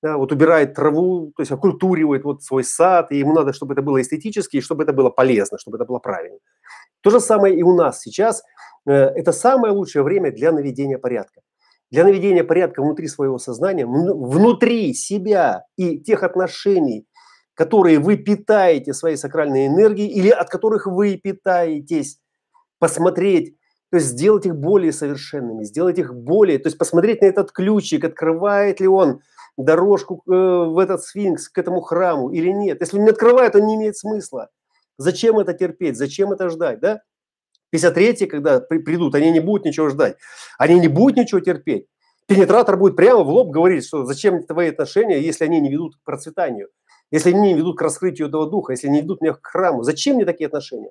да, 0.04 0.18
вот 0.18 0.32
убирает 0.32 0.74
траву, 0.74 1.32
то 1.34 1.40
есть 1.40 1.50
окультуривает 1.50 2.24
вот 2.24 2.42
свой 2.42 2.62
сад, 2.62 3.10
и 3.10 3.16
ему 3.16 3.32
надо, 3.32 3.54
чтобы 3.54 3.72
это 3.72 3.80
было 3.80 4.02
эстетически, 4.02 4.58
и 4.58 4.60
чтобы 4.60 4.82
это 4.82 4.92
было 4.92 5.08
полезно, 5.08 5.56
чтобы 5.58 5.78
это 5.78 5.86
было 5.86 5.98
правильно. 5.98 6.36
То 7.00 7.08
же 7.08 7.20
самое 7.20 7.58
и 7.58 7.62
у 7.62 7.74
нас 7.74 8.02
сейчас. 8.02 8.42
Э, 8.86 8.92
это 8.92 9.32
самое 9.32 9.72
лучшее 9.72 10.02
время 10.02 10.30
для 10.30 10.52
наведения 10.52 10.98
порядка, 10.98 11.40
для 11.90 12.04
наведения 12.04 12.44
порядка 12.44 12.82
внутри 12.82 13.08
своего 13.08 13.38
сознания, 13.38 13.86
внутри 13.86 14.92
себя 14.92 15.64
и 15.76 15.98
тех 15.98 16.22
отношений, 16.22 17.06
которые 17.54 17.98
вы 17.98 18.18
питаете 18.18 18.92
своей 18.92 19.16
сакральной 19.16 19.68
энергией 19.68 20.08
или 20.08 20.28
от 20.28 20.50
которых 20.50 20.86
вы 20.86 21.16
питаетесь, 21.16 22.18
посмотреть, 22.78 23.56
то 23.94 23.98
есть 23.98 24.08
сделать 24.08 24.44
их 24.44 24.56
более 24.56 24.90
совершенными, 24.90 25.62
сделать 25.62 26.00
их 26.00 26.12
более, 26.12 26.58
то 26.58 26.66
есть 26.66 26.76
посмотреть 26.76 27.20
на 27.20 27.26
этот 27.26 27.52
ключик, 27.52 28.02
открывает 28.02 28.80
ли 28.80 28.88
он 28.88 29.20
дорожку 29.56 30.20
э, 30.26 30.32
в 30.32 30.80
этот 30.80 31.04
сфинкс, 31.04 31.48
к 31.48 31.56
этому 31.56 31.80
храму 31.80 32.30
или 32.30 32.48
нет. 32.48 32.80
Если 32.80 32.98
он 32.98 33.04
не 33.04 33.10
открывает, 33.10 33.54
он 33.54 33.66
не 33.68 33.76
имеет 33.76 33.96
смысла. 33.96 34.48
Зачем 34.98 35.38
это 35.38 35.54
терпеть, 35.54 35.96
зачем 35.96 36.32
это 36.32 36.48
ждать, 36.48 36.80
да? 36.80 37.02
53 37.70 38.26
когда 38.26 38.58
при, 38.58 38.78
придут, 38.78 39.14
они 39.14 39.30
не 39.30 39.38
будут 39.38 39.64
ничего 39.64 39.88
ждать, 39.90 40.16
они 40.58 40.80
не 40.80 40.88
будут 40.88 41.16
ничего 41.16 41.38
терпеть. 41.38 41.86
Пенетратор 42.26 42.76
будет 42.76 42.96
прямо 42.96 43.22
в 43.22 43.28
лоб 43.28 43.52
говорить, 43.52 43.86
что 43.86 44.04
зачем 44.04 44.42
твои 44.42 44.70
отношения, 44.70 45.20
если 45.20 45.44
они 45.44 45.60
не 45.60 45.70
ведут 45.70 45.98
к 45.98 46.02
процветанию, 46.02 46.66
если 47.12 47.30
они 47.30 47.52
не 47.52 47.54
ведут 47.54 47.78
к 47.78 47.82
раскрытию 47.82 48.26
этого 48.26 48.50
духа, 48.50 48.72
если 48.72 48.88
не 48.88 49.02
ведут 49.02 49.20
меня 49.20 49.34
к 49.34 49.46
храму. 49.46 49.84
Зачем 49.84 50.16
мне 50.16 50.24
такие 50.24 50.48
отношения? 50.48 50.90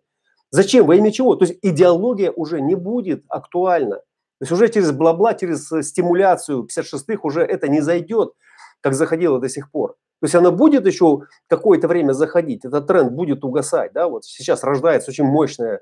Зачем? 0.54 0.86
Во 0.86 0.96
имя 0.96 1.12
чего? 1.12 1.36
То 1.36 1.46
есть 1.46 1.58
идеология 1.64 2.30
уже 2.30 2.62
не 2.62 2.76
будет 2.76 3.26
актуальна. 3.28 3.96
То 3.96 4.42
есть 4.42 4.52
уже 4.52 4.70
через 4.70 4.92
бла-бла, 4.92 5.34
через 5.34 5.68
стимуляцию 5.82 6.68
56-х 6.68 7.22
уже 7.24 7.42
это 7.42 7.68
не 7.68 7.82
зайдет, 7.82 8.34
как 8.80 8.94
заходило 8.94 9.40
до 9.40 9.50
сих 9.50 9.72
пор. 9.72 9.94
То 10.22 10.26
есть 10.26 10.36
она 10.36 10.52
будет 10.52 10.86
еще 10.86 11.24
какое-то 11.48 11.88
время 11.88 12.14
заходить, 12.14 12.66
этот 12.66 12.86
тренд 12.86 13.14
будет 13.14 13.44
угасать. 13.44 13.94
Да? 13.94 14.08
Вот 14.08 14.26
сейчас 14.26 14.64
рождается 14.64 15.10
очень 15.10 15.24
мощное 15.24 15.82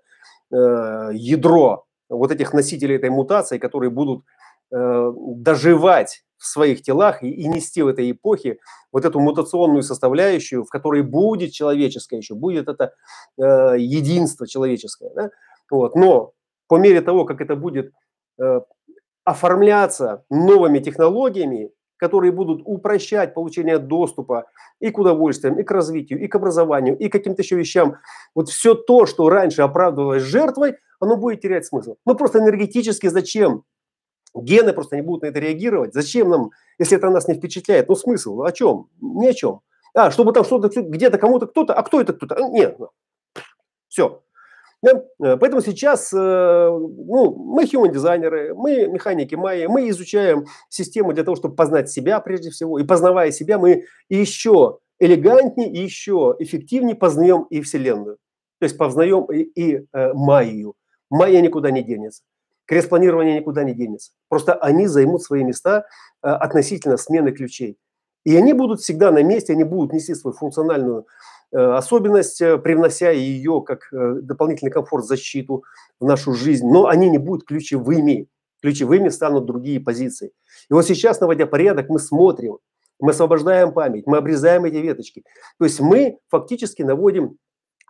э, 0.53 1.09
ядро 1.15 1.83
вот 2.07 2.31
этих 2.31 2.53
носителей 2.53 2.95
этой 2.95 3.09
мутации, 3.09 3.57
которые 3.57 3.89
будут 3.89 4.23
э, 4.71 5.11
доживать 5.35 6.23
в 6.41 6.47
своих 6.47 6.81
телах 6.81 7.21
и, 7.21 7.29
и 7.29 7.47
нести 7.47 7.83
в 7.83 7.87
этой 7.87 8.09
эпохе 8.09 8.57
вот 8.91 9.05
эту 9.05 9.19
мутационную 9.19 9.83
составляющую, 9.83 10.63
в 10.63 10.69
которой 10.69 11.03
будет 11.03 11.51
человеческое 11.51 12.17
еще, 12.17 12.33
будет 12.33 12.67
это 12.67 12.93
э, 13.37 13.75
единство 13.77 14.47
человеческое. 14.47 15.11
Да? 15.15 15.29
Вот. 15.69 15.95
Но 15.95 16.33
по 16.67 16.77
мере 16.77 17.01
того, 17.01 17.25
как 17.25 17.41
это 17.41 17.55
будет 17.55 17.93
э, 18.39 18.61
оформляться 19.23 20.25
новыми 20.31 20.79
технологиями, 20.79 21.71
которые 21.97 22.31
будут 22.31 22.63
упрощать 22.65 23.35
получение 23.35 23.77
доступа 23.77 24.45
и 24.79 24.89
к 24.89 24.97
удовольствиям, 24.97 25.59
и 25.59 25.63
к 25.63 25.69
развитию, 25.69 26.19
и 26.19 26.27
к 26.27 26.33
образованию, 26.33 26.97
и 26.97 27.07
к 27.07 27.11
каким-то 27.11 27.43
еще 27.43 27.55
вещам. 27.55 27.97
Вот 28.33 28.49
все 28.49 28.73
то, 28.73 29.05
что 29.05 29.29
раньше 29.29 29.61
оправдывалось 29.61 30.23
жертвой, 30.23 30.77
оно 30.99 31.17
будет 31.17 31.41
терять 31.41 31.67
смысл. 31.67 31.97
Ну 32.07 32.15
просто 32.15 32.39
энергетически 32.39 33.05
зачем? 33.07 33.63
Гены 34.35 34.73
просто 34.73 34.95
не 34.95 35.01
будут 35.01 35.23
на 35.23 35.27
это 35.27 35.39
реагировать. 35.39 35.93
Зачем 35.93 36.29
нам, 36.29 36.51
если 36.79 36.97
это 36.97 37.09
нас 37.09 37.27
не 37.27 37.35
впечатляет? 37.35 37.89
Ну 37.89 37.95
смысл? 37.95 38.41
О 38.41 38.51
чем? 38.51 38.87
Ни 39.01 39.27
о 39.27 39.33
чем. 39.33 39.61
А, 39.93 40.11
чтобы 40.11 40.31
там 40.33 40.43
что-то 40.45 40.69
где-то 40.81 41.17
кому-то 41.17 41.47
кто-то, 41.47 41.73
а 41.73 41.83
кто 41.83 41.99
это 41.99 42.13
кто-то? 42.13 42.35
Нет. 42.49 42.79
Ну, 42.79 42.89
все. 43.89 44.23
Да? 44.81 45.03
Э, 45.21 45.37
поэтому 45.37 45.61
сейчас 45.61 46.11
э, 46.13 46.17
ну, 46.17 47.35
мы 47.35 47.65
human 47.65 47.91
дизайнеры, 47.91 48.53
мы 48.55 48.87
механики 48.87 49.35
майя, 49.35 49.69
мы 49.69 49.89
изучаем 49.89 50.45
систему 50.69 51.13
для 51.13 51.23
того, 51.23 51.35
чтобы 51.35 51.55
познать 51.55 51.89
себя 51.89 52.19
прежде 52.19 52.49
всего. 52.49 52.79
И 52.79 52.83
познавая 52.83 53.31
себя, 53.31 53.59
мы 53.59 53.85
еще 54.09 54.79
элегантнее 54.99 55.69
еще 55.69 56.35
эффективнее 56.39 56.95
познаем 56.95 57.43
и 57.43 57.61
Вселенную. 57.61 58.17
То 58.59 58.65
есть 58.65 58.77
познаем 58.77 59.25
и, 59.25 59.39
и 59.39 59.85
э, 59.91 60.13
майю. 60.13 60.75
Майя 61.09 61.41
никуда 61.41 61.69
не 61.71 61.83
денется. 61.83 62.23
Крест-планирование 62.71 63.39
никуда 63.39 63.63
не 63.63 63.73
денется. 63.73 64.11
Просто 64.29 64.53
они 64.53 64.87
займут 64.87 65.21
свои 65.21 65.43
места 65.43 65.85
э, 66.23 66.27
относительно 66.27 66.97
смены 66.97 67.31
ключей. 67.31 67.77
И 68.23 68.35
они 68.35 68.53
будут 68.53 68.81
всегда 68.81 69.11
на 69.11 69.23
месте, 69.23 69.53
они 69.53 69.63
будут 69.63 69.93
нести 69.93 70.15
свою 70.15 70.35
функциональную 70.35 71.05
Э, 71.53 71.73
особенность, 71.73 72.41
э, 72.41 72.57
привнося 72.57 73.09
ее 73.11 73.61
как 73.61 73.87
дополнительный 73.91 74.71
комфорт, 74.71 75.05
защиту 75.05 75.63
в 75.99 76.05
нашу 76.05 76.33
жизнь, 76.33 76.65
но 76.65 76.87
они 76.87 77.09
не 77.09 77.17
будут 77.17 77.45
ключевыми. 77.45 78.27
Ключевыми 78.61 79.09
станут 79.09 79.45
другие 79.45 79.79
позиции. 79.79 80.31
И 80.69 80.73
вот 80.73 80.85
сейчас, 80.85 81.19
наводя 81.19 81.47
порядок, 81.47 81.89
мы 81.89 81.99
смотрим, 81.99 82.59
мы 82.99 83.11
освобождаем 83.11 83.73
память, 83.73 84.05
мы 84.05 84.17
обрезаем 84.17 84.63
эти 84.65 84.75
веточки. 84.75 85.23
То 85.57 85.65
есть 85.65 85.79
мы 85.79 86.19
фактически 86.29 86.83
наводим 86.83 87.37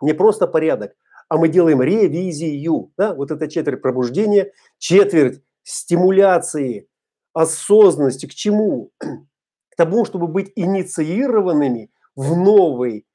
не 0.00 0.14
просто 0.14 0.46
порядок, 0.48 0.92
а 1.32 1.38
мы 1.38 1.48
делаем 1.48 1.80
ревизию. 1.80 2.92
Да? 2.98 3.14
Вот 3.14 3.30
это 3.30 3.48
четверть 3.48 3.80
пробуждения, 3.80 4.52
четверть 4.76 5.42
стимуляции, 5.62 6.90
осознанности. 7.32 8.26
К 8.26 8.34
чему? 8.34 8.90
К 8.98 9.76
тому, 9.78 10.04
чтобы 10.04 10.26
быть 10.26 10.52
инициированными 10.56 11.90
в 12.14 12.36
новый 12.36 13.06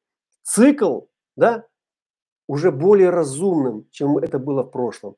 цикл, 0.42 1.02
да, 1.36 1.66
уже 2.48 2.72
более 2.72 3.12
разумным, 3.12 3.86
чем 3.92 4.18
это 4.18 4.40
было 4.40 4.64
в 4.64 4.72
прошлом. 4.72 5.16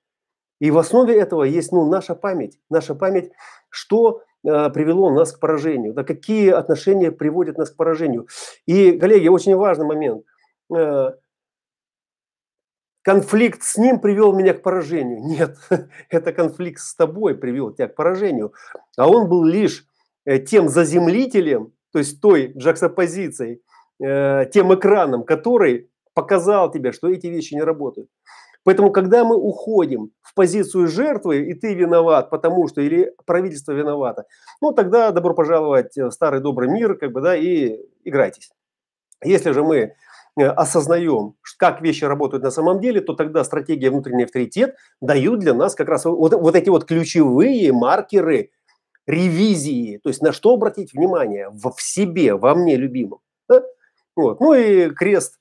И 0.59 0.69
в 0.69 0.77
основе 0.77 1.17
этого 1.17 1.43
есть 1.43 1.71
ну, 1.71 1.89
наша 1.89 2.15
память. 2.15 2.59
Наша 2.69 2.95
память, 2.95 3.31
что 3.69 4.23
э, 4.43 4.69
привело 4.71 5.09
нас 5.09 5.31
к 5.31 5.39
поражению, 5.39 5.93
да, 5.93 6.03
какие 6.03 6.49
отношения 6.49 7.13
приводят 7.13 7.57
нас 7.57 7.69
к 7.69 7.77
поражению. 7.77 8.27
И, 8.65 8.91
коллеги, 8.99 9.29
очень 9.29 9.55
важный 9.55 9.85
момент. 9.85 10.25
Э, 10.75 11.11
конфликт 13.09 13.63
с 13.63 13.75
ним 13.77 13.99
привел 13.99 14.33
меня 14.33 14.53
к 14.53 14.61
поражению. 14.61 15.21
Нет, 15.23 15.57
это 16.11 16.31
конфликт 16.31 16.79
с 16.79 16.93
тобой 16.93 17.33
привел 17.33 17.71
тебя 17.71 17.87
к 17.87 17.95
поражению. 17.95 18.53
А 18.97 19.09
он 19.09 19.27
был 19.27 19.43
лишь 19.43 19.87
э, 20.25 20.37
тем 20.37 20.69
заземлителем, 20.69 21.73
то 21.91 21.97
есть 21.97 22.21
той 22.21 22.53
джаксопозицией, 22.55 23.63
э, 23.99 24.45
тем 24.53 24.71
экраном, 24.75 25.23
который 25.23 25.89
показал 26.13 26.71
тебе, 26.71 26.91
что 26.91 27.09
эти 27.09 27.25
вещи 27.25 27.55
не 27.55 27.63
работают. 27.63 28.11
Поэтому, 28.63 28.91
когда 28.91 29.23
мы 29.23 29.37
уходим 29.37 30.11
в 30.21 30.35
позицию 30.35 30.87
жертвы, 30.87 31.49
и 31.49 31.55
ты 31.55 31.73
виноват, 31.73 32.29
потому 32.29 32.67
что, 32.67 32.81
или 32.81 33.11
правительство 33.25 33.71
виновато, 33.71 34.25
ну, 34.61 34.71
тогда 34.71 35.09
добро 35.11 35.33
пожаловать 35.33 35.97
в 35.97 36.11
старый 36.11 36.41
добрый 36.41 36.69
мир, 36.69 36.93
как 36.93 37.11
бы, 37.11 37.21
да, 37.21 37.35
и 37.35 37.79
играйтесь. 38.03 38.51
Если 39.23 39.51
же 39.51 39.63
мы 39.63 39.77
э, 39.77 39.93
осознаем, 40.37 41.35
как 41.57 41.81
вещи 41.81 42.05
работают 42.05 42.43
на 42.43 42.51
самом 42.51 42.79
деле, 42.79 43.01
то 43.01 43.13
тогда 43.13 43.43
стратегия 43.43 43.89
внутренний 43.89 44.23
авторитет 44.23 44.75
дают 45.01 45.39
для 45.39 45.53
нас 45.53 45.75
как 45.75 45.89
раз 45.89 46.05
вот, 46.05 46.33
вот 46.33 46.55
эти 46.55 46.69
вот 46.69 46.85
ключевые 46.85 47.73
маркеры 47.73 48.51
ревизии, 49.09 49.99
то 50.03 50.09
есть 50.09 50.21
на 50.21 50.31
что 50.31 50.53
обратить 50.53 50.93
внимание 50.93 51.49
в, 51.49 51.71
в 51.71 51.81
себе, 51.81 52.35
во 52.35 52.53
мне 52.53 52.75
любимом. 52.75 53.19
Да? 53.47 53.63
Вот. 54.15 54.39
Ну 54.39 54.53
и 54.53 54.91
крест 54.91 55.39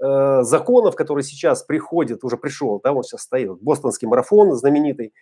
э, 0.00 0.42
законов, 0.42 0.94
который 0.94 1.24
сейчас 1.24 1.64
приходит, 1.64 2.22
уже 2.22 2.36
пришел, 2.36 2.80
да, 2.82 2.92
вот 2.92 3.06
сейчас 3.06 3.22
стоит, 3.22 3.60
бостонский 3.60 4.06
марафон 4.06 4.54
знаменитый. 4.54 5.12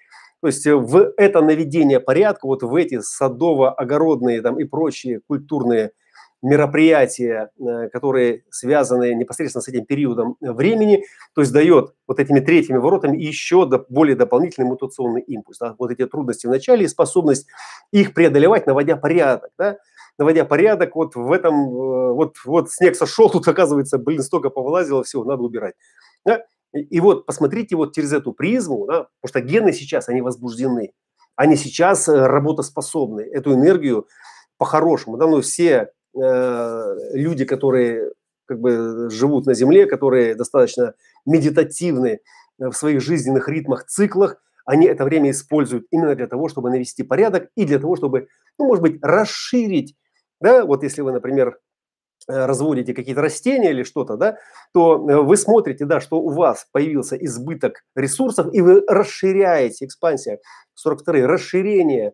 То 0.43 0.49
есть 0.49 0.67
в 0.67 1.15
это 1.17 1.41
наведение 1.41 1.99
порядка, 1.99 2.47
вот 2.47 2.63
в 2.63 2.75
эти 2.75 3.01
садово-огородные 3.01 4.43
там 4.43 4.61
и 4.61 4.65
прочие 4.65 5.21
культурные 5.27 5.93
мероприятия, 6.43 7.51
э, 7.59 7.89
которые 7.89 8.45
связаны 8.51 9.15
непосредственно 9.15 9.63
с 9.63 9.69
этим 9.69 9.85
периодом 9.85 10.37
времени, 10.41 11.05
то 11.35 11.41
есть 11.41 11.53
дает 11.53 11.95
вот 12.07 12.21
этими 12.21 12.41
третьими 12.41 12.79
воротами 12.79 13.17
еще 13.17 13.69
более 13.89 14.17
дополнительный 14.17 14.67
мутационный 14.67 15.23
импульс. 15.23 15.59
Да? 15.59 15.75
Вот 15.79 15.91
эти 15.91 16.07
трудности 16.07 16.47
в 16.47 16.51
начале 16.51 16.85
и 16.85 16.89
способность 16.89 17.47
их 17.93 18.15
преодолевать, 18.15 18.67
наводя 18.67 18.97
порядок. 18.97 19.51
Да? 19.59 19.79
наводя 20.19 20.45
порядок, 20.45 20.97
вот 20.97 21.15
в 21.15 21.33
этом, 21.33 21.55
э, 21.55 22.13
вот, 22.13 22.37
вот 22.45 22.71
снег 22.71 22.97
сошел, 22.97 23.29
тут 23.31 23.47
оказывается, 23.49 23.99
блин, 23.99 24.23
столько 24.23 24.51
повылазило, 24.51 25.05
все, 25.05 25.23
надо 25.25 25.43
убирать. 25.43 25.75
Да? 26.25 26.45
И, 26.73 27.01
вот 27.01 27.27
посмотрите 27.27 27.77
вот 27.77 27.95
через 27.95 28.13
эту 28.13 28.33
призму, 28.33 28.87
да, 28.87 29.09
потому 29.21 29.29
что 29.29 29.41
гены 29.41 29.73
сейчас, 29.73 30.09
они 30.09 30.21
возбуждены, 30.21 30.93
они 31.35 31.57
сейчас 31.57 32.09
э, 32.09 32.27
работоспособны, 32.27 33.21
эту 33.21 33.55
энергию 33.55 34.07
по-хорошему, 34.59 35.17
да, 35.17 35.27
ну 35.27 35.41
все 35.43 35.91
люди, 36.17 37.45
которые 37.45 38.11
как 38.47 38.61
бы 38.61 39.11
живут 39.11 39.47
на 39.47 39.55
Земле, 39.55 39.87
которые 39.87 40.35
достаточно 40.35 40.95
медитативны 41.27 42.21
в 42.59 42.73
своих 42.73 43.01
жизненных 43.01 43.49
ритмах, 43.49 43.85
циклах, 43.87 44.37
они 44.65 44.87
это 44.87 45.05
время 45.05 45.31
используют 45.31 45.87
именно 45.91 46.15
для 46.15 46.27
того, 46.27 46.49
чтобы 46.49 46.71
навести 46.71 47.03
порядок 47.03 47.49
и 47.55 47.65
для 47.65 47.79
того, 47.79 47.97
чтобы, 47.97 48.29
ну, 48.59 48.67
может 48.67 48.83
быть, 48.83 48.99
расширить 49.03 49.95
да, 50.41 50.65
вот 50.65 50.83
если 50.83 51.03
вы, 51.03 51.13
например, 51.13 51.59
э, 52.29 52.47
разводите 52.47 52.95
какие-то 52.95 53.23
растения 53.23 53.71
или 53.71 53.83
что-то, 53.83 54.17
да, 54.17 54.39
то 54.73 55.09
э, 55.09 55.17
вы 55.23 55.37
смотрите, 55.37 55.85
да, 55.87 56.01
что 56.01 56.21
у 56.21 56.31
вас 56.31 56.67
появился 56.73 57.17
избыток 57.17 57.85
ресурсов, 57.95 58.53
и 58.53 58.61
вы 58.61 58.83
расширяете, 58.87 59.87
экспансия, 59.87 60.41
42 60.75 61.27
расширение 61.27 62.09
э, 62.09 62.13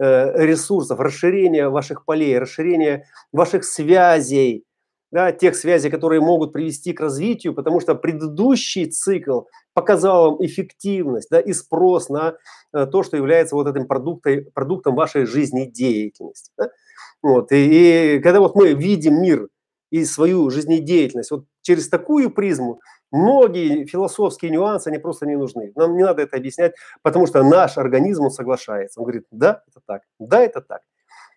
ресурсов, 0.00 0.98
расширение 0.98 1.68
ваших 1.68 2.04
полей, 2.04 2.38
расширение 2.38 3.06
ваших 3.32 3.64
связей, 3.64 4.64
да, 5.12 5.32
тех 5.32 5.56
связей, 5.56 5.90
которые 5.90 6.20
могут 6.20 6.52
привести 6.52 6.92
к 6.92 7.00
развитию, 7.00 7.54
потому 7.54 7.80
что 7.80 7.94
предыдущий 7.94 8.86
цикл 8.86 9.42
показал 9.74 10.32
вам 10.32 10.44
эффективность 10.44 11.28
да, 11.30 11.40
и 11.40 11.52
спрос 11.52 12.08
на 12.08 12.36
э, 12.72 12.86
то, 12.86 13.02
что 13.02 13.16
является 13.16 13.56
вот 13.56 13.66
этим 13.66 13.86
продуктом, 13.86 14.44
продуктом 14.54 14.94
вашей 14.94 15.26
жизнедеятельности. 15.26 16.52
Да? 16.56 16.70
Вот, 17.22 17.52
и, 17.52 18.16
и 18.16 18.20
когда 18.20 18.40
вот 18.40 18.54
мы 18.54 18.72
видим 18.72 19.20
мир 19.20 19.48
и 19.90 20.04
свою 20.04 20.48
жизнедеятельность 20.50 21.30
вот 21.30 21.44
через 21.62 21.88
такую 21.88 22.30
призму, 22.30 22.80
многие 23.10 23.86
философские 23.86 24.50
нюансы, 24.50 24.88
они 24.88 24.98
просто 24.98 25.26
не 25.26 25.36
нужны. 25.36 25.72
Нам 25.74 25.96
не 25.96 26.04
надо 26.04 26.22
это 26.22 26.36
объяснять, 26.36 26.74
потому 27.02 27.26
что 27.26 27.42
наш 27.42 27.78
организм, 27.78 28.24
он 28.24 28.30
соглашается. 28.30 29.00
Он 29.00 29.04
говорит, 29.04 29.26
да, 29.30 29.62
это 29.68 29.80
так, 29.86 30.02
да, 30.18 30.40
это 30.40 30.60
так. 30.60 30.82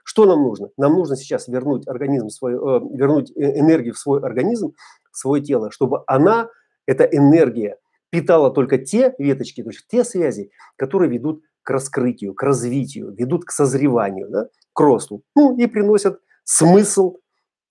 Что 0.03 0.26
нам 0.26 0.43
нужно? 0.43 0.69
Нам 0.78 0.93
нужно 0.93 1.15
сейчас 1.15 1.47
вернуть 1.47 1.88
организм 1.88 2.30
свой, 2.30 2.53
э, 2.53 2.57
вернуть 2.57 3.32
э, 3.32 3.59
энергию 3.59 3.93
в 3.93 3.97
свой 3.97 4.21
организм, 4.21 4.74
в 5.11 5.17
свое 5.17 5.41
тело, 5.41 5.71
чтобы 5.71 6.03
она, 6.07 6.49
эта 6.86 7.05
энергия, 7.05 7.78
питала 8.09 8.51
только 8.51 8.78
те 8.78 9.15
веточки, 9.17 9.63
то 9.63 9.69
есть 9.69 9.88
те 9.88 10.03
связи, 10.03 10.51
которые 10.76 11.09
ведут 11.09 11.41
к 11.63 11.69
раскрытию, 11.69 12.36
к 12.36 12.43
развитию, 12.43 13.11
ведут 13.11 13.45
к 13.45 13.51
созреванию, 13.51 14.30
да, 14.30 14.49
к 14.74 14.80
росту, 14.80 15.24
ну 15.36 15.57
и 15.57 15.65
приносят 15.65 16.19
смысл 16.43 17.17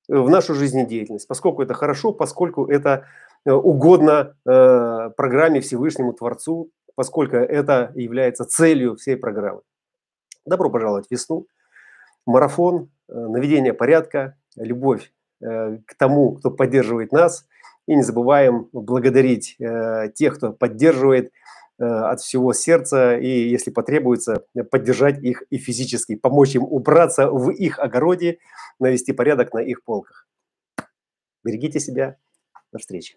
в 0.08 0.28
нашу 0.28 0.54
жизнедеятельность, 0.54 1.28
поскольку 1.28 1.62
это 1.62 1.74
хорошо, 1.74 2.12
поскольку 2.12 2.66
это 2.66 3.06
угодно 3.50 4.36
э, 4.46 5.10
программе 5.16 5.60
Всевышнему 5.60 6.12
Творцу, 6.12 6.70
поскольку 6.94 7.36
это 7.36 7.92
является 7.94 8.44
целью 8.44 8.96
всей 8.96 9.16
программы. 9.16 9.62
Добро 10.44 10.70
пожаловать 10.70 11.08
в 11.08 11.10
весну 11.10 11.46
марафон, 12.26 12.90
э, 13.08 13.14
наведение 13.14 13.74
порядка, 13.74 14.36
любовь 14.56 15.12
э, 15.40 15.78
к 15.86 15.94
тому, 15.96 16.34
кто 16.34 16.50
поддерживает 16.50 17.12
нас. 17.12 17.46
И 17.88 17.96
не 17.96 18.02
забываем 18.02 18.68
благодарить 18.72 19.56
э, 19.58 20.10
тех, 20.14 20.36
кто 20.36 20.52
поддерживает 20.52 21.32
от 21.78 22.20
всего 22.20 22.52
сердца 22.52 23.16
и, 23.16 23.26
если 23.26 23.72
потребуется, 23.72 24.44
поддержать 24.70 25.20
их 25.24 25.42
и 25.50 25.56
физически, 25.56 26.14
помочь 26.14 26.54
им 26.54 26.62
убраться 26.62 27.28
в 27.28 27.50
их 27.50 27.80
огороде, 27.80 28.38
навести 28.78 29.12
порядок 29.12 29.52
на 29.52 29.58
их 29.58 29.82
полках. 29.82 30.28
Берегите 31.42 31.80
себя. 31.80 32.18
До 32.72 32.78
встречи. 32.78 33.16